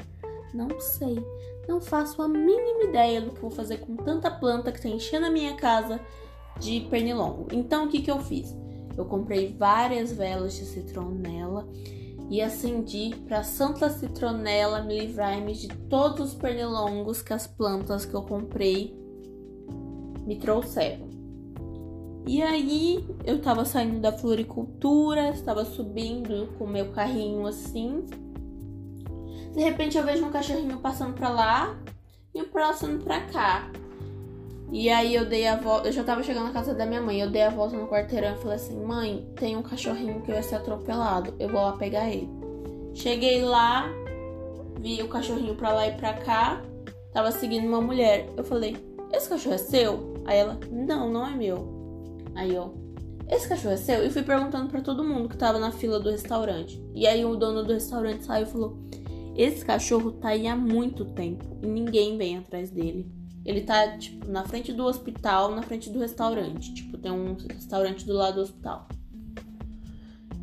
Não 0.54 0.80
sei. 0.80 1.22
Não 1.68 1.80
faço 1.80 2.20
a 2.22 2.28
mínima 2.28 2.84
ideia 2.84 3.20
do 3.20 3.30
que 3.30 3.40
vou 3.40 3.50
fazer 3.50 3.78
com 3.78 3.94
tanta 3.96 4.30
planta 4.30 4.72
que 4.72 4.78
está 4.78 4.88
enchendo 4.88 5.26
a 5.26 5.30
minha 5.30 5.54
casa 5.54 6.00
de 6.58 6.80
pernilongo. 6.90 7.46
Então 7.52 7.84
o 7.84 7.88
que, 7.88 8.02
que 8.02 8.10
eu 8.10 8.20
fiz? 8.20 8.54
Eu 8.96 9.04
comprei 9.04 9.54
várias 9.56 10.12
velas 10.12 10.54
de 10.54 10.64
citronela 10.64 11.66
e 12.32 12.40
acendi 12.40 13.14
para 13.28 13.42
Santa 13.42 13.90
Citronela 13.90 14.80
me 14.80 15.00
livrar-me 15.00 15.52
de 15.52 15.68
todos 15.68 16.30
os 16.30 16.34
pernilongos 16.34 17.20
que 17.20 17.34
as 17.34 17.46
plantas 17.46 18.06
que 18.06 18.14
eu 18.14 18.22
comprei 18.22 18.98
me 20.24 20.36
trouxeram. 20.36 21.10
E 22.26 22.40
aí 22.40 23.06
eu 23.26 23.38
tava 23.42 23.66
saindo 23.66 24.00
da 24.00 24.12
floricultura, 24.12 25.28
estava 25.28 25.62
subindo 25.66 26.48
com 26.56 26.66
meu 26.66 26.90
carrinho 26.92 27.46
assim. 27.46 28.06
De 29.52 29.60
repente 29.60 29.98
eu 29.98 30.04
vejo 30.04 30.24
um 30.24 30.30
cachorrinho 30.30 30.78
passando 30.78 31.12
para 31.12 31.28
lá 31.28 31.78
e 32.34 32.40
o 32.40 32.48
próximo 32.48 32.98
para 33.00 33.26
cá. 33.26 33.70
E 34.72 34.88
aí 34.88 35.14
eu 35.14 35.26
dei 35.26 35.46
a 35.46 35.54
volta, 35.54 35.88
eu 35.88 35.92
já 35.92 36.02
tava 36.02 36.22
chegando 36.22 36.46
na 36.46 36.52
casa 36.52 36.72
da 36.72 36.86
minha 36.86 37.02
mãe, 37.02 37.20
eu 37.20 37.28
dei 37.28 37.42
a 37.42 37.50
volta 37.50 37.76
no 37.76 37.86
quarteirão 37.86 38.32
e 38.32 38.38
falei 38.38 38.56
assim: 38.56 38.82
"Mãe, 38.82 39.28
tem 39.36 39.54
um 39.54 39.62
cachorrinho 39.62 40.22
que 40.22 40.32
vai 40.32 40.42
ser 40.42 40.54
atropelado, 40.54 41.34
eu 41.38 41.50
vou 41.50 41.60
lá 41.60 41.72
pegar 41.72 42.08
ele". 42.10 42.26
Cheguei 42.94 43.42
lá, 43.42 43.86
vi 44.80 45.02
o 45.02 45.08
cachorrinho 45.08 45.54
para 45.56 45.74
lá 45.74 45.88
e 45.88 45.92
para 45.92 46.14
cá, 46.14 46.62
tava 47.12 47.30
seguindo 47.32 47.66
uma 47.66 47.82
mulher. 47.82 48.26
Eu 48.34 48.44
falei: 48.44 48.74
"Esse 49.12 49.28
cachorro 49.28 49.56
é 49.56 49.58
seu?" 49.58 50.14
Aí 50.24 50.38
ela, 50.38 50.58
não, 50.70 51.10
não 51.10 51.26
é 51.26 51.32
meu. 51.32 51.68
Aí 52.34 52.54
eu, 52.54 52.74
esse 53.28 53.46
cachorro 53.46 53.74
é 53.74 53.76
seu? 53.76 54.06
E 54.06 54.10
fui 54.10 54.22
perguntando 54.22 54.70
para 54.70 54.80
todo 54.80 55.04
mundo 55.04 55.28
que 55.28 55.36
tava 55.36 55.58
na 55.58 55.70
fila 55.70 56.00
do 56.00 56.10
restaurante. 56.10 56.82
E 56.94 57.06
aí 57.06 57.26
o 57.26 57.36
dono 57.36 57.62
do 57.62 57.74
restaurante 57.74 58.24
saiu 58.24 58.44
e 58.44 58.48
falou: 58.48 58.78
Esse 59.36 59.62
cachorro 59.62 60.12
tá 60.12 60.28
aí 60.28 60.46
há 60.46 60.56
muito 60.56 61.04
tempo 61.04 61.58
e 61.62 61.66
ninguém 61.66 62.16
vem 62.16 62.38
atrás 62.38 62.70
dele. 62.70 63.20
Ele 63.44 63.62
tá, 63.62 63.98
tipo, 63.98 64.28
na 64.30 64.44
frente 64.44 64.72
do 64.72 64.84
hospital, 64.84 65.54
na 65.54 65.62
frente 65.62 65.90
do 65.90 65.98
restaurante. 65.98 66.72
Tipo, 66.74 66.96
tem 66.96 67.10
um 67.10 67.36
restaurante 67.50 68.06
do 68.06 68.12
lado 68.12 68.36
do 68.36 68.42
hospital. 68.42 68.88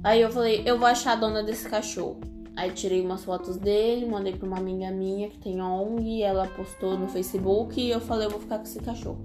Aí 0.03 0.21
eu 0.21 0.29
falei: 0.29 0.63
Eu 0.65 0.77
vou 0.77 0.87
achar 0.87 1.13
a 1.13 1.15
dona 1.15 1.43
desse 1.43 1.69
cachorro. 1.69 2.19
Aí 2.55 2.71
tirei 2.71 3.01
umas 3.01 3.23
fotos 3.23 3.55
dele, 3.55 4.05
mandei 4.05 4.33
pra 4.33 4.45
uma 4.45 4.57
amiga 4.57 4.91
minha 4.91 5.29
que 5.29 5.37
tem 5.37 5.61
ONG, 5.61 6.21
ela 6.21 6.45
postou 6.47 6.97
no 6.97 7.07
Facebook 7.07 7.79
e 7.79 7.89
eu 7.89 8.01
falei: 8.01 8.27
Eu 8.27 8.31
vou 8.31 8.39
ficar 8.39 8.57
com 8.57 8.63
esse 8.63 8.79
cachorro. 8.79 9.23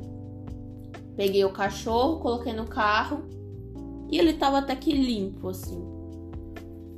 Peguei 1.16 1.45
o 1.45 1.52
cachorro, 1.52 2.21
coloquei 2.21 2.52
no 2.52 2.66
carro 2.66 3.25
e 4.11 4.19
ele 4.19 4.35
tava 4.35 4.59
até 4.59 4.76
que 4.76 4.93
limpo, 4.93 5.49
assim. 5.49 5.93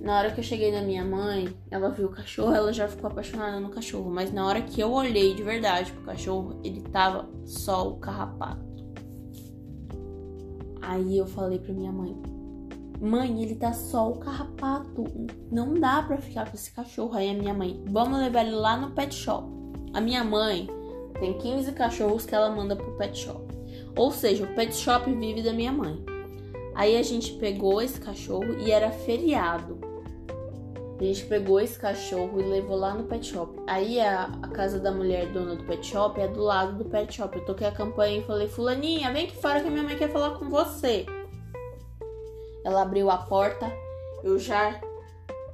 Na 0.06 0.18
hora 0.18 0.30
que 0.30 0.38
eu 0.38 0.44
cheguei 0.44 0.70
na 0.70 0.82
minha 0.82 1.04
mãe, 1.04 1.52
ela 1.68 1.90
viu 1.90 2.06
o 2.06 2.12
cachorro, 2.12 2.54
ela 2.54 2.72
já 2.72 2.86
ficou 2.86 3.10
apaixonada 3.10 3.58
no 3.58 3.70
cachorro. 3.70 4.08
Mas 4.08 4.32
na 4.32 4.46
hora 4.46 4.62
que 4.62 4.80
eu 4.80 4.92
olhei 4.92 5.34
de 5.34 5.42
verdade 5.42 5.90
pro 5.90 6.04
cachorro, 6.04 6.60
ele 6.62 6.80
tava 6.80 7.28
só 7.44 7.88
o 7.88 7.96
carrapato. 7.96 8.64
Aí 10.80 11.18
eu 11.18 11.26
falei 11.26 11.58
pra 11.58 11.74
minha 11.74 11.90
mãe: 11.90 12.16
Mãe, 13.00 13.42
ele 13.42 13.56
tá 13.56 13.72
só 13.72 14.08
o 14.08 14.20
carrapato. 14.20 15.02
Não 15.50 15.74
dá 15.74 16.00
pra 16.04 16.18
ficar 16.18 16.48
com 16.48 16.54
esse 16.54 16.70
cachorro. 16.70 17.16
Aí 17.16 17.28
a 17.28 17.34
minha 17.34 17.52
mãe: 17.52 17.82
Vamos 17.88 18.20
levar 18.20 18.46
ele 18.46 18.54
lá 18.54 18.76
no 18.76 18.92
pet 18.92 19.12
shop. 19.12 19.48
A 19.92 20.00
minha 20.00 20.22
mãe 20.22 20.68
tem 21.18 21.36
15 21.36 21.72
cachorros 21.72 22.24
que 22.24 22.32
ela 22.32 22.54
manda 22.54 22.76
pro 22.76 22.96
pet 22.96 23.18
shop. 23.18 23.44
Ou 23.96 24.12
seja, 24.12 24.44
o 24.44 24.54
pet 24.54 24.72
shop 24.72 25.12
vive 25.12 25.42
da 25.42 25.52
minha 25.52 25.72
mãe. 25.72 26.00
Aí 26.76 26.96
a 26.96 27.02
gente 27.02 27.32
pegou 27.38 27.82
esse 27.82 28.00
cachorro 28.00 28.56
e 28.60 28.70
era 28.70 28.92
feriado. 28.92 29.85
A 30.98 31.04
gente 31.04 31.26
pegou 31.26 31.60
esse 31.60 31.78
cachorro 31.78 32.40
e 32.40 32.44
levou 32.44 32.76
lá 32.76 32.94
no 32.94 33.04
pet 33.04 33.26
shop. 33.26 33.60
Aí 33.66 34.00
a, 34.00 34.24
a, 34.42 34.48
casa 34.48 34.78
da 34.78 34.90
mulher 34.90 35.30
dona 35.30 35.54
do 35.54 35.64
pet 35.64 35.86
shop 35.86 36.18
é 36.18 36.26
do 36.26 36.40
lado 36.40 36.82
do 36.82 36.84
pet 36.86 37.14
shop. 37.14 37.36
Eu 37.36 37.44
toquei 37.44 37.66
a 37.66 37.72
campanha 37.72 38.18
e 38.18 38.24
falei: 38.24 38.48
Fulaninha, 38.48 39.12
vem 39.12 39.24
aqui 39.24 39.36
fora 39.36 39.60
que 39.60 39.68
minha 39.68 39.82
mãe 39.82 39.96
quer 39.96 40.10
falar 40.10 40.38
com 40.38 40.48
você. 40.48 41.04
Ela 42.64 42.82
abriu 42.82 43.10
a 43.10 43.18
porta, 43.18 43.70
eu 44.24 44.38
já 44.38 44.80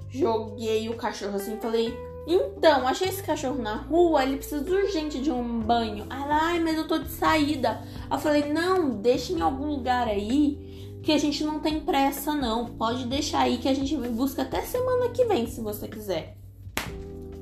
joguei 0.08 0.88
o 0.88 0.96
cachorro 0.96 1.36
assim 1.36 1.58
falei: 1.58 1.92
então, 2.26 2.86
achei 2.86 3.08
esse 3.08 3.22
cachorro 3.22 3.60
na 3.60 3.74
rua, 3.74 4.22
ele 4.22 4.36
precisa 4.36 4.64
urgente 4.70 5.20
de 5.20 5.30
um 5.30 5.60
banho. 5.60 6.06
ai, 6.08 6.60
mas 6.60 6.76
eu 6.76 6.86
tô 6.86 6.98
de 6.98 7.08
saída. 7.08 7.82
Eu 8.10 8.18
falei, 8.18 8.52
não, 8.52 8.90
deixa 8.90 9.32
em 9.32 9.40
algum 9.40 9.66
lugar 9.66 10.06
aí, 10.06 10.71
que 11.02 11.12
a 11.12 11.18
gente 11.18 11.42
não 11.44 11.60
tem 11.60 11.80
pressa, 11.80 12.34
não. 12.34 12.66
Pode 12.66 13.06
deixar 13.06 13.40
aí 13.40 13.58
que 13.58 13.68
a 13.68 13.74
gente 13.74 13.96
busca 13.96 14.42
até 14.42 14.62
semana 14.62 15.10
que 15.10 15.24
vem, 15.24 15.46
se 15.46 15.60
você 15.60 15.88
quiser. 15.88 16.36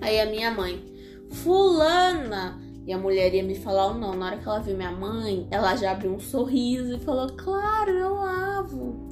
Aí 0.00 0.20
a 0.20 0.26
minha 0.26 0.50
mãe, 0.50 0.82
fulana! 1.30 2.60
E 2.86 2.92
a 2.92 2.98
mulher 2.98 3.34
ia 3.34 3.42
me 3.42 3.54
falar 3.54 3.88
ou 3.88 3.94
não. 3.94 4.14
Na 4.14 4.26
hora 4.26 4.38
que 4.38 4.48
ela 4.48 4.60
viu 4.60 4.76
minha 4.76 4.90
mãe, 4.90 5.46
ela 5.50 5.76
já 5.76 5.92
abriu 5.92 6.12
um 6.12 6.18
sorriso 6.18 6.96
e 6.96 6.98
falou, 6.98 7.28
claro, 7.36 7.90
eu 7.90 8.14
lavo. 8.14 9.10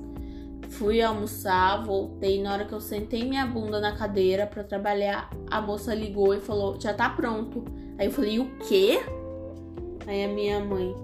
Fui 0.71 1.02
almoçar, 1.02 1.85
voltei. 1.85 2.43
Na 2.43 2.52
hora 2.52 2.64
que 2.64 2.73
eu 2.73 2.81
sentei 2.81 3.25
minha 3.28 3.47
bunda 3.47 3.81
na 3.81 3.97
cadeira 3.97 4.47
para 4.47 4.62
trabalhar, 4.62 5.31
a 5.50 5.61
moça 5.61 5.95
ligou 5.95 6.35
e 6.35 6.40
falou: 6.40 6.78
Já 6.78 6.95
tá 6.95 7.09
pronto. 7.09 7.64
Aí 7.99 8.07
eu 8.07 8.12
falei: 8.12 8.38
O 8.38 8.49
quê? 8.59 9.00
Aí 10.07 10.25
a 10.25 10.28
minha 10.28 10.61
mãe: 10.61 10.95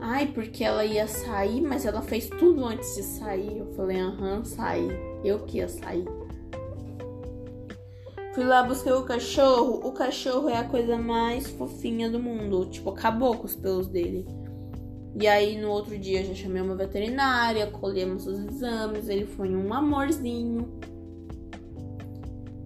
Ai, 0.00 0.26
porque 0.28 0.64
ela 0.64 0.84
ia 0.84 1.06
sair, 1.06 1.60
mas 1.60 1.84
ela 1.84 2.00
fez 2.00 2.28
tudo 2.28 2.64
antes 2.64 2.94
de 2.96 3.02
sair. 3.02 3.58
Eu 3.58 3.66
falei: 3.74 4.00
Aham, 4.00 4.44
saí. 4.44 4.88
Eu 5.22 5.40
que 5.40 5.58
ia 5.58 5.68
sair. 5.68 6.06
Fui 8.34 8.44
lá, 8.44 8.62
busquei 8.62 8.92
o 8.92 9.04
cachorro. 9.04 9.86
O 9.86 9.92
cachorro 9.92 10.48
é 10.48 10.56
a 10.56 10.64
coisa 10.64 10.96
mais 10.96 11.50
fofinha 11.50 12.08
do 12.08 12.18
mundo. 12.18 12.66
Tipo, 12.66 12.90
acabou 12.90 13.36
com 13.36 13.44
os 13.44 13.54
pelos 13.54 13.88
dele. 13.88 14.26
E 15.20 15.26
aí, 15.26 15.60
no 15.60 15.68
outro 15.68 15.98
dia, 15.98 16.24
já 16.24 16.34
chamei 16.34 16.62
uma 16.62 16.76
veterinária, 16.76 17.66
colhemos 17.66 18.26
os 18.26 18.38
exames. 18.38 19.08
Ele 19.08 19.26
foi 19.26 19.54
um 19.54 19.74
amorzinho. 19.74 20.80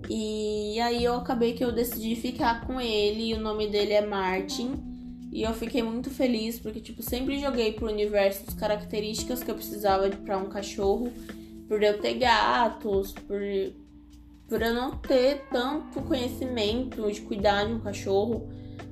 E 0.09 0.79
aí, 0.79 1.03
eu 1.03 1.15
acabei 1.15 1.55
que 1.55 1.65
eu 1.65 1.73
decidi 1.73 2.15
ficar 2.15 2.67
com 2.67 2.81
ele. 2.81 3.35
O 3.35 3.41
nome 3.41 3.67
dele 3.69 3.95
é 3.95 4.07
Martin. 4.07 4.94
E 5.35 5.43
eu 5.43 5.53
fiquei 5.53 5.83
muito 5.83 6.11
feliz 6.11 6.61
porque, 6.61 6.79
tipo, 6.81 7.03
sempre 7.03 7.41
joguei 7.41 7.73
pro 7.73 7.89
universo 7.89 8.45
as 8.47 8.55
características 8.55 9.43
que 9.43 9.51
eu 9.51 9.57
precisava 9.57 10.09
para 10.09 10.39
um 10.39 10.49
cachorro. 10.49 11.13
Por 11.67 11.83
eu 11.83 12.01
ter 12.01 12.15
gatos, 12.15 13.11
por 13.11 13.41
por 14.49 14.63
eu 14.63 14.73
não 14.73 14.93
ter 14.93 15.47
tanto 15.51 16.03
conhecimento 16.03 17.11
de 17.11 17.23
cuidar 17.23 17.65
de 17.65 17.73
um 17.73 17.81
cachorro. 17.81 18.49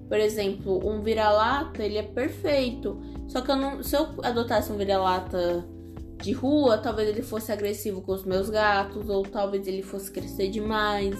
Por 0.08 0.18
exemplo, 0.18 0.84
um 0.84 1.00
vira-lata, 1.00 1.84
ele 1.84 1.98
é 1.98 2.02
perfeito. 2.02 3.00
Só 3.28 3.40
que 3.40 3.50
eu 3.52 3.56
não, 3.56 3.80
se 3.80 3.94
eu 3.94 4.08
adotasse 4.24 4.72
um 4.72 4.76
vira-lata 4.76 5.64
de 6.20 6.32
rua, 6.32 6.76
talvez 6.78 7.08
ele 7.08 7.22
fosse 7.22 7.52
agressivo 7.52 8.02
com 8.02 8.12
os 8.12 8.24
meus 8.24 8.50
gatos, 8.50 9.08
ou 9.08 9.22
talvez 9.22 9.68
ele 9.68 9.82
fosse 9.82 10.10
crescer 10.10 10.48
demais. 10.48 11.14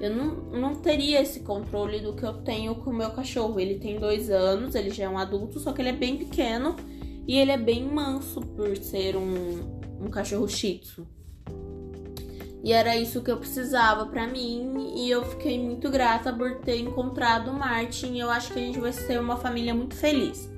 Eu 0.00 0.14
não, 0.14 0.26
não 0.60 0.74
teria 0.76 1.20
esse 1.20 1.40
controle 1.40 2.00
do 2.00 2.12
que 2.12 2.24
eu 2.24 2.34
tenho 2.34 2.74
com 2.76 2.90
o 2.90 2.94
meu 2.94 3.10
cachorro. 3.10 3.58
Ele 3.58 3.78
tem 3.78 3.98
dois 3.98 4.30
anos, 4.30 4.74
ele 4.74 4.90
já 4.90 5.04
é 5.04 5.08
um 5.08 5.18
adulto, 5.18 5.58
só 5.58 5.72
que 5.72 5.82
ele 5.82 5.88
é 5.88 5.92
bem 5.92 6.16
pequeno 6.16 6.76
e 7.26 7.36
ele 7.36 7.50
é 7.50 7.56
bem 7.58 7.84
manso 7.84 8.40
por 8.40 8.76
ser 8.76 9.16
um, 9.16 9.80
um 10.00 10.08
cachorro 10.08 10.48
shih 10.48 10.78
tzu. 10.78 11.06
E 12.62 12.72
era 12.72 12.96
isso 12.96 13.22
que 13.22 13.30
eu 13.30 13.36
precisava 13.36 14.06
para 14.06 14.26
mim 14.26 14.92
e 14.96 15.10
eu 15.10 15.24
fiquei 15.24 15.58
muito 15.58 15.90
grata 15.90 16.32
por 16.32 16.56
ter 16.58 16.78
encontrado 16.78 17.50
o 17.50 17.54
Martin. 17.54 18.18
Eu 18.18 18.30
acho 18.30 18.52
que 18.52 18.58
a 18.58 18.62
gente 18.62 18.78
vai 18.78 18.92
ser 18.92 19.20
uma 19.20 19.36
família 19.36 19.74
muito 19.74 19.94
feliz. 19.94 20.50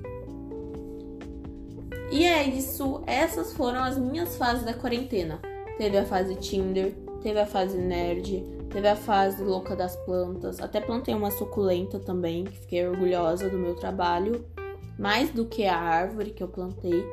E 2.11 2.25
é 2.25 2.43
isso, 2.43 3.01
essas 3.07 3.53
foram 3.53 3.83
as 3.83 3.97
minhas 3.97 4.35
fases 4.35 4.65
da 4.65 4.73
quarentena. 4.73 5.39
Teve 5.77 5.97
a 5.97 6.05
fase 6.05 6.35
Tinder, 6.35 6.93
teve 7.21 7.39
a 7.39 7.45
fase 7.45 7.77
nerd, 7.77 8.43
teve 8.71 8.87
a 8.87 8.95
fase 8.95 9.43
louca 9.43 9.75
das 9.75 9.95
plantas. 9.95 10.59
Até 10.59 10.79
plantei 10.79 11.13
uma 11.13 11.31
suculenta 11.31 11.99
também, 11.99 12.45
que 12.45 12.57
fiquei 12.57 12.87
orgulhosa 12.87 13.49
do 13.49 13.57
meu 13.57 13.75
trabalho, 13.75 14.45
mais 14.97 15.29
do 15.31 15.45
que 15.45 15.65
a 15.65 15.77
árvore 15.77 16.31
que 16.31 16.43
eu 16.43 16.47
plantei 16.47 17.03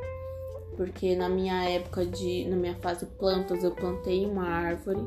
porque 0.78 1.16
na 1.16 1.28
minha 1.28 1.68
época 1.68 2.06
de 2.06 2.44
na 2.44 2.54
minha 2.54 2.76
fase 2.76 3.04
plantas 3.04 3.64
eu 3.64 3.72
plantei 3.72 4.24
uma 4.24 4.48
árvore 4.48 5.00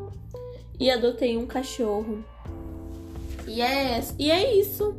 e 0.77 0.91
adotei 0.91 1.37
um 1.37 1.47
cachorro. 1.47 2.21
E 3.47 3.61
é, 3.61 4.03
e 4.19 4.29
é 4.29 4.53
isso. 4.53 4.93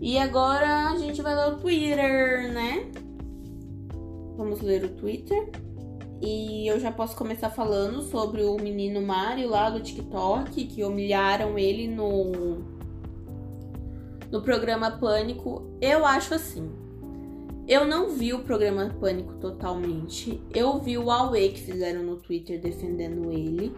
E 0.00 0.16
agora 0.18 0.90
a 0.90 0.96
gente 0.96 1.20
vai 1.20 1.34
ler 1.34 1.54
o 1.54 1.56
Twitter, 1.56 2.52
né? 2.52 2.86
Vamos 4.36 4.60
ler 4.60 4.84
o 4.84 4.88
Twitter. 4.90 5.50
E 6.20 6.66
eu 6.66 6.80
já 6.80 6.90
posso 6.90 7.16
começar 7.16 7.50
falando 7.50 8.02
sobre 8.02 8.42
o 8.42 8.56
menino 8.56 9.02
Mário 9.02 9.48
lá 9.48 9.68
do 9.68 9.80
TikTok, 9.80 10.64
que 10.64 10.82
humilharam 10.82 11.58
ele 11.58 11.86
no 11.86 12.76
no 14.30 14.42
programa 14.42 14.90
Pânico. 14.90 15.62
Eu 15.80 16.04
acho 16.04 16.34
assim. 16.34 16.70
Eu 17.68 17.84
não 17.84 18.10
vi 18.10 18.32
o 18.32 18.40
programa 18.40 18.94
Pânico 19.00 19.34
totalmente. 19.34 20.40
Eu 20.54 20.78
vi 20.80 20.96
o 20.96 21.10
Aue 21.10 21.48
que 21.48 21.60
fizeram 21.60 22.02
no 22.02 22.16
Twitter 22.16 22.60
defendendo 22.60 23.30
ele. 23.32 23.74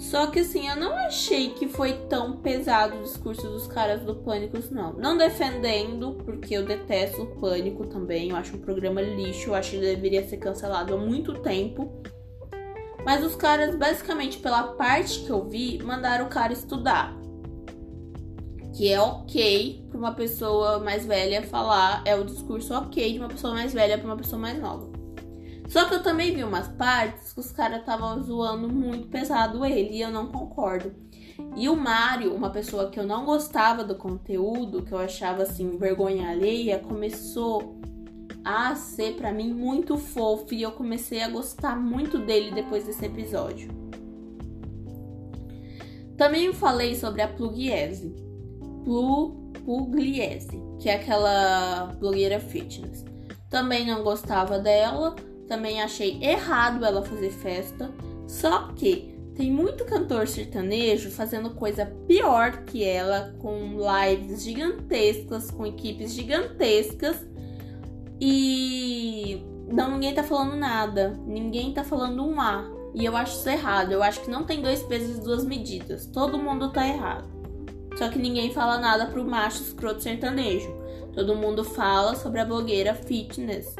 Só 0.00 0.28
que 0.28 0.40
assim, 0.40 0.66
eu 0.66 0.76
não 0.76 0.94
achei 0.94 1.50
que 1.50 1.68
foi 1.68 1.92
tão 2.08 2.38
pesado 2.38 2.96
o 2.96 3.02
discurso 3.02 3.42
dos 3.42 3.66
caras 3.66 4.00
do 4.00 4.14
Pânico, 4.14 4.56
não. 4.70 4.94
Não 4.94 5.16
defendendo, 5.16 6.14
porque 6.24 6.54
eu 6.54 6.64
detesto 6.64 7.22
o 7.22 7.26
Pânico 7.38 7.86
também. 7.86 8.30
Eu 8.30 8.36
acho 8.36 8.56
um 8.56 8.60
programa 8.60 9.02
lixo, 9.02 9.50
eu 9.50 9.54
acho 9.54 9.72
que 9.72 9.78
deveria 9.78 10.26
ser 10.26 10.38
cancelado 10.38 10.94
há 10.94 10.96
muito 10.96 11.34
tempo. 11.34 12.02
Mas 13.04 13.22
os 13.22 13.36
caras, 13.36 13.76
basicamente, 13.76 14.38
pela 14.38 14.62
parte 14.62 15.20
que 15.20 15.30
eu 15.30 15.46
vi, 15.46 15.78
mandaram 15.82 16.26
o 16.26 16.28
cara 16.30 16.54
estudar 16.54 17.20
que 18.72 18.90
é 18.90 18.98
ok 18.98 19.84
para 19.90 19.98
uma 19.98 20.14
pessoa 20.14 20.78
mais 20.78 21.04
velha 21.04 21.42
falar, 21.42 22.02
é 22.06 22.14
o 22.14 22.24
discurso 22.24 22.72
ok 22.72 23.12
de 23.12 23.18
uma 23.18 23.28
pessoa 23.28 23.52
mais 23.52 23.74
velha 23.74 23.98
para 23.98 24.06
uma 24.06 24.16
pessoa 24.16 24.40
mais 24.40 24.58
nova. 24.58 24.89
Só 25.70 25.84
que 25.84 25.94
eu 25.94 26.02
também 26.02 26.34
vi 26.34 26.42
umas 26.42 26.66
partes 26.66 27.32
que 27.32 27.38
os 27.38 27.52
caras 27.52 27.80
estavam 27.80 28.20
zoando 28.20 28.68
muito 28.68 29.06
pesado 29.06 29.64
ele 29.64 29.96
e 29.96 30.00
eu 30.00 30.10
não 30.10 30.26
concordo. 30.26 30.92
E 31.56 31.68
o 31.68 31.76
Mário, 31.76 32.34
uma 32.34 32.50
pessoa 32.50 32.90
que 32.90 32.98
eu 32.98 33.06
não 33.06 33.24
gostava 33.24 33.84
do 33.84 33.94
conteúdo, 33.94 34.82
que 34.82 34.92
eu 34.92 34.98
achava 34.98 35.44
assim 35.44 35.78
vergonha 35.78 36.28
alheia, 36.28 36.80
começou 36.80 37.80
a 38.44 38.74
ser 38.74 39.14
para 39.14 39.32
mim 39.32 39.52
muito 39.52 39.96
fofo 39.96 40.52
e 40.52 40.62
eu 40.62 40.72
comecei 40.72 41.22
a 41.22 41.28
gostar 41.28 41.76
muito 41.76 42.18
dele 42.18 42.50
depois 42.50 42.84
desse 42.84 43.06
episódio. 43.06 43.70
Também 46.16 46.52
falei 46.52 46.96
sobre 46.96 47.22
a 47.22 47.28
Plugiese. 47.28 48.12
Pugliese, 49.64 50.60
que 50.80 50.88
é 50.88 50.96
aquela 50.96 51.94
blogueira 52.00 52.40
fitness. 52.40 53.04
Também 53.48 53.86
não 53.86 54.02
gostava 54.02 54.58
dela, 54.58 55.14
também 55.50 55.82
achei 55.82 56.16
errado 56.22 56.84
ela 56.84 57.02
fazer 57.02 57.30
festa, 57.30 57.90
só 58.28 58.68
que 58.68 59.12
tem 59.34 59.50
muito 59.50 59.84
cantor 59.84 60.28
sertanejo 60.28 61.10
fazendo 61.10 61.50
coisa 61.50 61.86
pior 62.06 62.64
que 62.64 62.84
ela, 62.84 63.34
com 63.40 63.76
lives 63.76 64.44
gigantescas, 64.44 65.50
com 65.50 65.66
equipes 65.66 66.12
gigantescas 66.12 67.16
e 68.20 69.44
não 69.72 69.90
ninguém 69.90 70.14
tá 70.14 70.22
falando 70.22 70.54
nada, 70.54 71.18
ninguém 71.26 71.74
tá 71.74 71.82
falando 71.82 72.24
um 72.24 72.40
A. 72.40 72.70
E 72.94 73.04
eu 73.04 73.16
acho 73.16 73.38
isso 73.38 73.48
errado. 73.48 73.92
Eu 73.92 74.02
acho 74.02 74.20
que 74.20 74.30
não 74.30 74.44
tem 74.44 74.60
dois 74.60 74.82
pesos 74.82 75.18
e 75.18 75.20
duas 75.20 75.44
medidas. 75.44 76.06
Todo 76.06 76.38
mundo 76.38 76.72
tá 76.72 76.86
errado. 76.86 77.28
Só 77.96 78.08
que 78.08 78.18
ninguém 78.18 78.52
fala 78.52 78.78
nada 78.78 79.06
pro 79.06 79.24
macho 79.24 79.62
escroto 79.62 80.02
sertanejo. 80.02 80.72
Todo 81.12 81.36
mundo 81.36 81.64
fala 81.64 82.16
sobre 82.16 82.40
a 82.40 82.44
blogueira 82.44 82.94
fitness. 82.94 83.74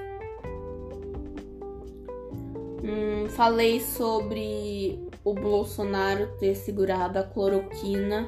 Hum, 2.83 3.29
falei 3.29 3.81
sobre 3.81 4.99
o 5.23 5.35
Bolsonaro 5.35 6.29
ter 6.39 6.55
segurado 6.55 7.19
a 7.19 7.23
cloroquina 7.23 8.27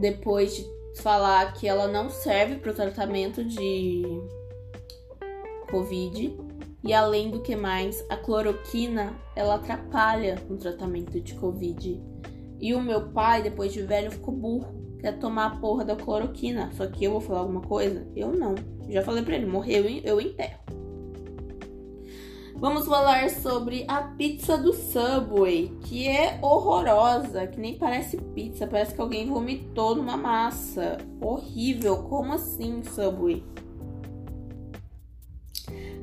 depois 0.00 0.56
de 0.56 0.66
falar 1.02 1.52
que 1.52 1.66
ela 1.68 1.86
não 1.86 2.08
serve 2.08 2.56
para 2.56 2.72
o 2.72 2.74
tratamento 2.74 3.44
de 3.44 4.02
Covid. 5.70 6.36
E 6.82 6.92
além 6.92 7.30
do 7.30 7.40
que 7.40 7.56
mais, 7.56 8.04
a 8.10 8.16
cloroquina 8.16 9.14
ela 9.34 9.54
atrapalha 9.54 10.36
no 10.48 10.56
tratamento 10.56 11.20
de 11.20 11.34
Covid. 11.34 12.02
E 12.60 12.74
o 12.74 12.80
meu 12.80 13.08
pai, 13.08 13.42
depois 13.42 13.72
de 13.72 13.82
velho, 13.82 14.10
ficou 14.10 14.34
burro. 14.34 14.84
Quer 15.00 15.18
tomar 15.18 15.46
a 15.46 15.56
porra 15.56 15.84
da 15.84 15.96
cloroquina. 15.96 16.70
Só 16.72 16.86
que 16.86 17.04
eu 17.04 17.12
vou 17.12 17.20
falar 17.20 17.40
alguma 17.40 17.62
coisa? 17.62 18.06
Eu 18.14 18.32
não. 18.32 18.54
Já 18.88 19.02
falei 19.02 19.22
pra 19.22 19.34
ele, 19.34 19.46
morreu, 19.46 19.84
eu 19.86 20.20
enterro. 20.20 20.60
Vamos 22.54 22.86
falar 22.86 23.28
sobre 23.30 23.84
a 23.88 24.02
pizza 24.02 24.56
do 24.56 24.72
Subway, 24.72 25.76
que 25.82 26.08
é 26.08 26.38
horrorosa, 26.40 27.46
que 27.46 27.60
nem 27.60 27.76
parece 27.76 28.16
pizza, 28.16 28.66
parece 28.66 28.94
que 28.94 29.00
alguém 29.00 29.28
vomitou 29.28 29.94
numa 29.94 30.16
massa. 30.16 30.98
Horrível, 31.20 32.04
como 32.04 32.32
assim, 32.32 32.82
Subway? 32.82 33.44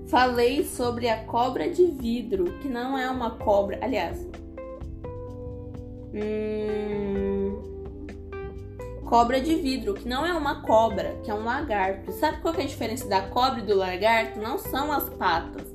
Falei 0.08 0.64
sobre 0.66 1.10
a 1.10 1.24
cobra 1.24 1.70
de 1.70 1.86
vidro, 1.86 2.60
que 2.60 2.68
não 2.68 2.98
é 2.98 3.10
uma 3.10 3.32
cobra, 3.32 3.80
aliás, 3.82 4.28
Hum... 6.14 7.62
Cobra 9.06 9.42
de 9.42 9.56
vidro, 9.56 9.94
que 9.94 10.08
não 10.08 10.26
é 10.26 10.34
uma 10.34 10.62
cobra, 10.62 11.20
que 11.24 11.30
é 11.30 11.34
um 11.34 11.44
lagarto. 11.44 12.12
Sabe 12.14 12.42
qual 12.42 12.54
é 12.56 12.64
a 12.64 12.66
diferença 12.66 13.08
da 13.08 13.22
cobra 13.22 13.60
e 13.60 13.66
do 13.66 13.76
lagarto? 13.76 14.40
Não 14.40 14.58
são 14.58 14.92
as 14.92 15.10
patas. 15.10 15.71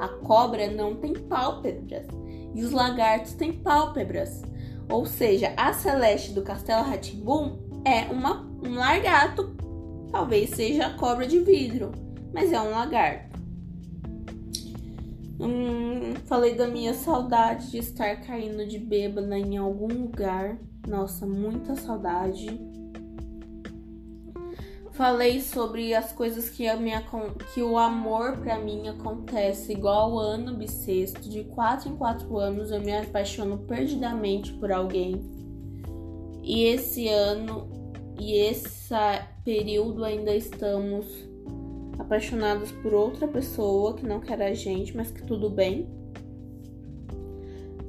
A 0.00 0.08
cobra 0.08 0.70
não 0.70 0.96
tem 0.96 1.12
pálpebras 1.12 2.06
e 2.54 2.64
os 2.64 2.72
lagartos 2.72 3.34
têm 3.34 3.52
pálpebras. 3.52 4.42
Ou 4.90 5.04
seja, 5.04 5.52
a 5.56 5.72
Celeste 5.72 6.32
do 6.32 6.42
Castelo 6.42 6.82
Ratimbum 6.82 7.58
é 7.84 8.10
uma, 8.10 8.50
um 8.64 8.74
lagarto. 8.74 9.54
Talvez 10.10 10.50
seja 10.50 10.86
a 10.86 10.94
cobra 10.94 11.26
de 11.26 11.38
vidro, 11.38 11.92
mas 12.32 12.50
é 12.50 12.60
um 12.60 12.70
lagarto. 12.70 13.38
Hum, 15.38 16.14
falei 16.24 16.54
da 16.54 16.66
minha 16.66 16.92
saudade 16.92 17.70
de 17.70 17.78
estar 17.78 18.20
caindo 18.22 18.66
de 18.66 18.78
bêbada 18.78 19.38
em 19.38 19.56
algum 19.56 19.86
lugar. 19.86 20.58
Nossa, 20.88 21.26
muita 21.26 21.76
saudade. 21.76 22.69
Falei 25.00 25.40
sobre 25.40 25.94
as 25.94 26.12
coisas 26.12 26.50
que, 26.50 26.68
a 26.68 26.76
minha, 26.76 27.02
que 27.54 27.62
o 27.62 27.78
amor 27.78 28.36
para 28.36 28.58
mim 28.58 28.86
acontece 28.86 29.72
igual 29.72 30.18
ano 30.18 30.54
bissexto. 30.54 31.26
De 31.26 31.42
quatro 31.44 31.88
em 31.88 31.96
quatro 31.96 32.36
anos 32.36 32.70
eu 32.70 32.82
me 32.82 32.94
apaixono 32.94 33.56
perdidamente 33.60 34.52
por 34.52 34.70
alguém. 34.70 35.18
E 36.42 36.64
esse 36.64 37.08
ano 37.08 37.66
e 38.18 38.34
esse 38.34 38.94
período 39.42 40.04
ainda 40.04 40.34
estamos 40.34 41.06
apaixonados 41.98 42.70
por 42.70 42.92
outra 42.92 43.26
pessoa 43.26 43.94
que 43.94 44.04
não 44.04 44.20
quer 44.20 44.42
a 44.42 44.52
gente, 44.52 44.94
mas 44.94 45.10
que 45.10 45.22
tudo 45.22 45.48
bem. 45.48 45.88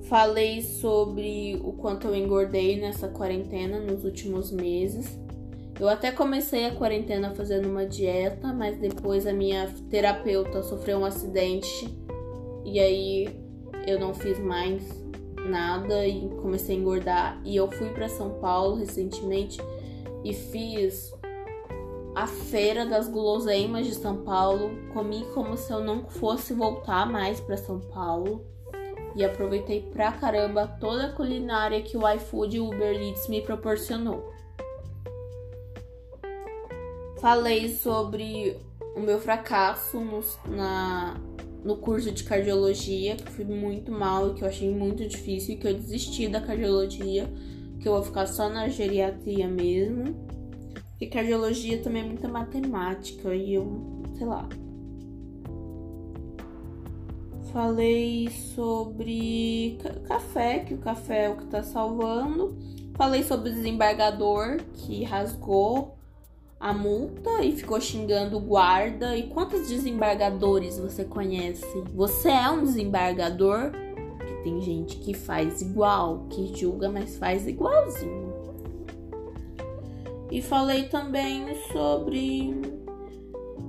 Falei 0.04 0.62
sobre 0.62 1.60
o 1.62 1.74
quanto 1.74 2.08
eu 2.08 2.16
engordei 2.16 2.80
nessa 2.80 3.10
quarentena 3.10 3.82
nos 3.82 4.06
últimos 4.06 4.50
meses. 4.50 5.20
Eu 5.82 5.90
até 5.90 6.12
comecei 6.12 6.68
a 6.68 6.76
quarentena 6.76 7.34
fazendo 7.34 7.68
uma 7.68 7.88
dieta, 7.88 8.54
mas 8.54 8.78
depois 8.78 9.26
a 9.26 9.34
minha 9.34 9.68
terapeuta 9.90 10.62
sofreu 10.62 11.00
um 11.00 11.06
acidente 11.06 11.90
e 12.64 12.80
aí 12.80 13.28
eu 13.88 14.00
não 14.00 14.14
fiz 14.14 14.38
mais 14.38 15.04
nada 15.50 16.06
e 16.06 16.30
comecei 16.40 16.76
a 16.76 16.80
engordar. 16.80 17.42
E 17.44 17.56
eu 17.56 17.68
fui 17.72 17.90
para 17.90 18.08
São 18.08 18.36
Paulo 18.36 18.76
recentemente 18.76 19.60
e 20.24 20.36
fiz 20.36 21.12
a 22.14 22.28
feira 22.28 22.86
das 22.86 23.08
guloseimas 23.08 23.88
de 23.88 23.96
São 23.96 24.18
Paulo. 24.18 24.70
Comi 24.94 25.26
como 25.34 25.58
se 25.58 25.74
eu 25.74 25.80
não 25.80 26.06
fosse 26.08 26.54
voltar 26.54 27.10
mais 27.10 27.42
para 27.42 27.58
São 27.58 27.80
Paulo. 27.80 28.46
E 29.16 29.26
aproveitei 29.26 29.82
pra 29.92 30.12
caramba 30.12 30.68
toda 30.80 31.08
a 31.08 31.12
culinária 31.12 31.82
que 31.82 31.98
o 31.98 32.08
iFood 32.08 32.56
e 32.56 32.60
o 32.60 32.68
Uber 32.68 33.02
Eats 33.02 33.28
me 33.28 33.42
proporcionou. 33.42 34.31
Falei 37.22 37.70
sobre 37.70 38.58
o 38.96 39.00
meu 39.00 39.20
fracasso 39.20 40.00
no, 40.00 40.24
na, 40.56 41.22
no 41.64 41.78
curso 41.78 42.12
de 42.12 42.24
cardiologia, 42.24 43.16
que 43.16 43.32
fui 43.32 43.46
muito 43.46 43.92
mal 43.92 44.32
e 44.32 44.34
que 44.34 44.44
eu 44.44 44.48
achei 44.48 44.74
muito 44.74 45.08
difícil 45.08 45.54
e 45.54 45.58
que 45.58 45.68
eu 45.68 45.74
desisti 45.76 46.28
da 46.28 46.42
cardiologia, 46.42 47.32
que 47.80 47.88
eu 47.88 47.94
vou 47.94 48.02
ficar 48.02 48.26
só 48.26 48.50
na 48.50 48.68
geriatria 48.70 49.48
mesmo. 49.48 50.16
Porque 50.90 51.06
cardiologia 51.06 51.78
também 51.84 52.02
é 52.02 52.06
muita 52.08 52.28
matemática 52.28 53.36
e 53.36 53.54
eu, 53.54 54.02
sei 54.18 54.26
lá. 54.26 54.50
Falei 57.54 58.30
sobre 58.56 59.78
café, 60.08 60.60
que 60.62 60.74
o 60.74 60.80
café 60.80 61.26
é 61.26 61.30
o 61.30 61.38
que 61.38 61.46
tá 61.46 61.62
salvando. 61.62 62.58
Falei 62.96 63.22
sobre 63.22 63.52
o 63.52 63.54
desembargador 63.54 64.58
que 64.74 65.04
rasgou 65.04 66.01
a 66.62 66.72
multa 66.72 67.44
e 67.44 67.54
ficou 67.54 67.82
xingando 67.82 68.38
o 68.38 68.40
guarda. 68.40 69.18
E 69.18 69.24
quantos 69.24 69.68
desembargadores 69.68 70.78
você 70.78 71.04
conhece? 71.04 71.66
Você 71.96 72.30
é 72.30 72.50
um 72.52 72.64
desembargador? 72.64 73.72
Porque 74.18 74.34
tem 74.44 74.62
gente 74.62 74.98
que 74.98 75.16
faz 75.16 75.62
igual, 75.62 76.28
que 76.30 76.56
julga, 76.56 76.88
mas 76.88 77.18
faz 77.18 77.48
igualzinho. 77.48 78.32
E 80.30 80.42
falei 80.42 80.84
também 80.84 81.48
sobre 81.74 82.56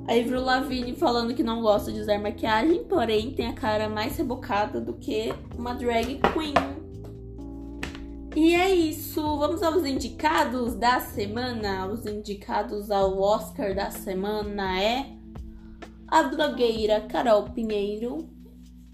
a 0.06 0.12
Avril 0.12 0.42
Lavigne 0.42 0.94
falando 0.94 1.34
que 1.34 1.42
não 1.42 1.62
gosta 1.62 1.90
de 1.90 2.00
usar 2.00 2.18
maquiagem, 2.18 2.84
porém 2.84 3.32
tem 3.32 3.48
a 3.48 3.54
cara 3.54 3.88
mais 3.88 4.16
rebocada 4.16 4.80
do 4.80 4.92
que 4.92 5.32
uma 5.56 5.74
drag 5.74 6.20
queen. 6.32 6.81
E 8.34 8.54
é 8.54 8.74
isso, 8.74 9.20
vamos 9.36 9.62
aos 9.62 9.84
indicados 9.84 10.74
da 10.74 11.00
semana. 11.00 11.86
Os 11.86 12.06
indicados 12.06 12.90
ao 12.90 13.20
Oscar 13.20 13.74
da 13.74 13.90
semana 13.90 14.82
é 14.82 15.06
a 16.08 16.22
blogueira 16.22 17.02
Carol 17.02 17.50
Pinheiro. 17.50 18.30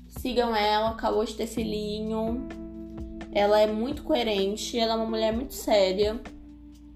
Sigam 0.09 0.57
ela, 0.57 0.91
acabou 0.91 1.25
de 1.25 1.37
ter 1.37 1.47
filhinho. 1.47 2.49
Ela 3.31 3.61
é 3.61 3.69
muito 3.69 4.03
coerente, 4.03 4.77
ela 4.77 4.95
é 4.95 4.97
uma 4.97 5.07
mulher 5.07 5.33
muito 5.33 5.55
séria, 5.55 6.21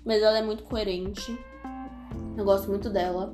mas 0.04 0.20
ela 0.20 0.38
é 0.38 0.42
muito 0.42 0.64
coerente. 0.64 1.38
Eu 2.36 2.44
gosto 2.44 2.68
muito 2.68 2.90
dela. 2.90 3.32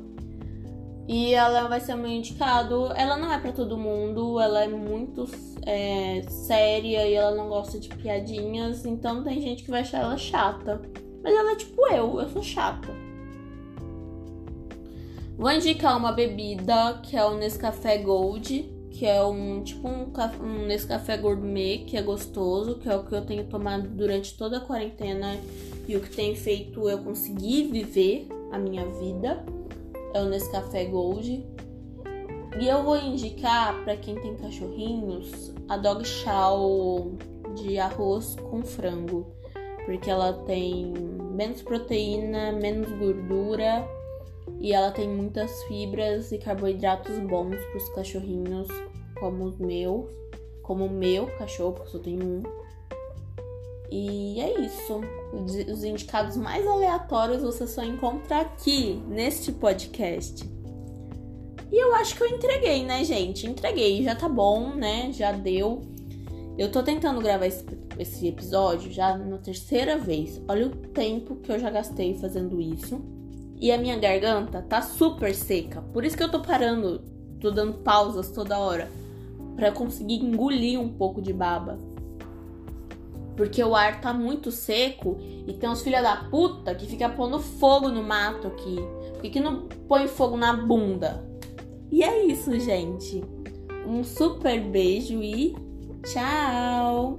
E 1.08 1.32
ela 1.32 1.66
vai 1.68 1.80
ser 1.80 1.94
meu 1.94 2.10
indicado. 2.10 2.92
Ela 2.94 3.16
não 3.16 3.32
é 3.32 3.38
para 3.38 3.50
todo 3.50 3.78
mundo, 3.78 4.38
ela 4.38 4.62
é 4.62 4.68
muito 4.68 5.26
é, 5.64 6.20
séria 6.28 7.08
e 7.08 7.14
ela 7.14 7.34
não 7.34 7.48
gosta 7.48 7.80
de 7.80 7.88
piadinhas, 7.88 8.84
então 8.84 9.24
tem 9.24 9.40
gente 9.40 9.64
que 9.64 9.70
vai 9.70 9.80
achar 9.80 10.02
ela 10.02 10.18
chata. 10.18 10.82
Mas 11.22 11.34
ela 11.34 11.52
é 11.52 11.56
tipo 11.56 11.86
eu, 11.86 12.20
eu 12.20 12.28
sou 12.28 12.42
chata. 12.42 12.88
Vou 15.38 15.50
indicar 15.50 15.96
uma 15.96 16.12
bebida 16.12 17.00
que 17.02 17.16
é 17.16 17.24
o 17.24 17.38
Nescafé 17.38 17.96
Gold, 17.96 18.70
que 18.90 19.06
é 19.06 19.22
um 19.22 19.62
tipo 19.62 19.88
um, 19.88 20.12
um 20.42 20.66
Nescafé 20.66 21.16
gourmet 21.16 21.84
que 21.86 21.96
é 21.96 22.02
gostoso, 22.02 22.78
que 22.80 22.88
é 22.88 22.94
o 22.94 23.04
que 23.04 23.14
eu 23.14 23.24
tenho 23.24 23.44
tomado 23.44 23.88
durante 23.88 24.36
toda 24.36 24.58
a 24.58 24.60
quarentena 24.60 25.38
e 25.86 25.96
o 25.96 26.00
que 26.00 26.10
tem 26.14 26.34
feito 26.34 26.86
eu 26.86 26.98
conseguir 26.98 27.68
viver 27.68 28.28
a 28.52 28.58
minha 28.58 28.84
vida 28.84 29.42
é 30.14 30.22
o 30.22 30.26
Nescafé 30.26 30.84
Gold. 30.86 31.46
E 32.60 32.66
eu 32.66 32.82
vou 32.82 32.96
indicar 32.96 33.84
para 33.84 33.96
quem 33.96 34.14
tem 34.16 34.34
cachorrinhos 34.36 35.54
a 35.68 35.76
Dog 35.76 36.04
Chow 36.04 37.12
de 37.54 37.78
arroz 37.78 38.36
com 38.50 38.62
frango, 38.62 39.26
porque 39.84 40.10
ela 40.10 40.32
tem 40.44 40.92
menos 41.32 41.62
proteína, 41.62 42.52
menos 42.52 42.90
gordura 42.98 43.86
e 44.60 44.72
ela 44.72 44.90
tem 44.90 45.08
muitas 45.08 45.62
fibras 45.64 46.32
e 46.32 46.38
carboidratos 46.38 47.18
bons 47.20 47.56
para 47.56 47.76
os 47.76 47.88
cachorrinhos, 47.90 48.68
como 49.20 49.44
os 49.44 49.58
meus, 49.58 50.10
como 50.62 50.86
o 50.86 50.90
meu 50.90 51.26
cachorro, 51.38 51.74
porque 51.74 51.88
eu 51.88 51.92
só 51.92 51.98
tenho 51.98 52.24
um. 52.24 52.42
E 53.90 54.40
é 54.40 54.60
isso. 54.60 55.00
Os 55.32 55.84
indicados 55.84 56.36
mais 56.36 56.66
aleatórios 56.66 57.42
você 57.42 57.66
só 57.66 57.84
encontra 57.84 58.40
aqui, 58.40 59.02
neste 59.08 59.52
podcast. 59.52 60.48
E 61.70 61.76
eu 61.76 61.94
acho 61.96 62.16
que 62.16 62.22
eu 62.22 62.28
entreguei, 62.28 62.82
né, 62.84 63.04
gente? 63.04 63.46
Entreguei, 63.46 64.02
já 64.02 64.14
tá 64.14 64.28
bom, 64.28 64.74
né? 64.74 65.12
Já 65.12 65.32
deu. 65.32 65.82
Eu 66.56 66.72
tô 66.72 66.82
tentando 66.82 67.20
gravar 67.20 67.46
esse, 67.46 67.64
esse 67.98 68.26
episódio 68.26 68.90
já 68.90 69.16
na 69.16 69.36
terceira 69.38 69.98
vez. 69.98 70.40
Olha 70.48 70.66
o 70.66 70.70
tempo 70.70 71.36
que 71.36 71.52
eu 71.52 71.58
já 71.58 71.70
gastei 71.70 72.14
fazendo 72.14 72.60
isso. 72.60 73.00
E 73.60 73.70
a 73.70 73.76
minha 73.76 73.98
garganta 73.98 74.62
tá 74.62 74.80
super 74.80 75.34
seca. 75.34 75.82
Por 75.92 76.04
isso 76.04 76.16
que 76.16 76.22
eu 76.22 76.30
tô 76.30 76.40
parando, 76.40 77.02
tô 77.40 77.50
dando 77.50 77.74
pausas 77.78 78.30
toda 78.30 78.58
hora. 78.58 78.90
para 79.54 79.72
conseguir 79.72 80.16
engolir 80.24 80.80
um 80.80 80.88
pouco 80.88 81.20
de 81.20 81.32
baba. 81.32 81.76
Porque 83.38 83.62
o 83.62 83.76
ar 83.76 84.00
tá 84.00 84.12
muito 84.12 84.50
seco 84.50 85.16
e 85.46 85.52
tem 85.52 85.70
uns 85.70 85.80
filha 85.80 86.02
da 86.02 86.16
puta 86.24 86.74
que 86.74 86.86
fica 86.86 87.08
pondo 87.08 87.38
fogo 87.38 87.88
no 87.88 88.02
mato 88.02 88.48
aqui. 88.48 88.74
Por 89.12 89.22
que, 89.22 89.30
que 89.30 89.40
não 89.40 89.68
põe 89.86 90.08
fogo 90.08 90.36
na 90.36 90.52
bunda? 90.52 91.24
E 91.88 92.02
é 92.02 92.26
isso, 92.26 92.58
gente. 92.58 93.22
Um 93.86 94.02
super 94.02 94.60
beijo 94.60 95.22
e 95.22 95.54
tchau! 96.02 97.16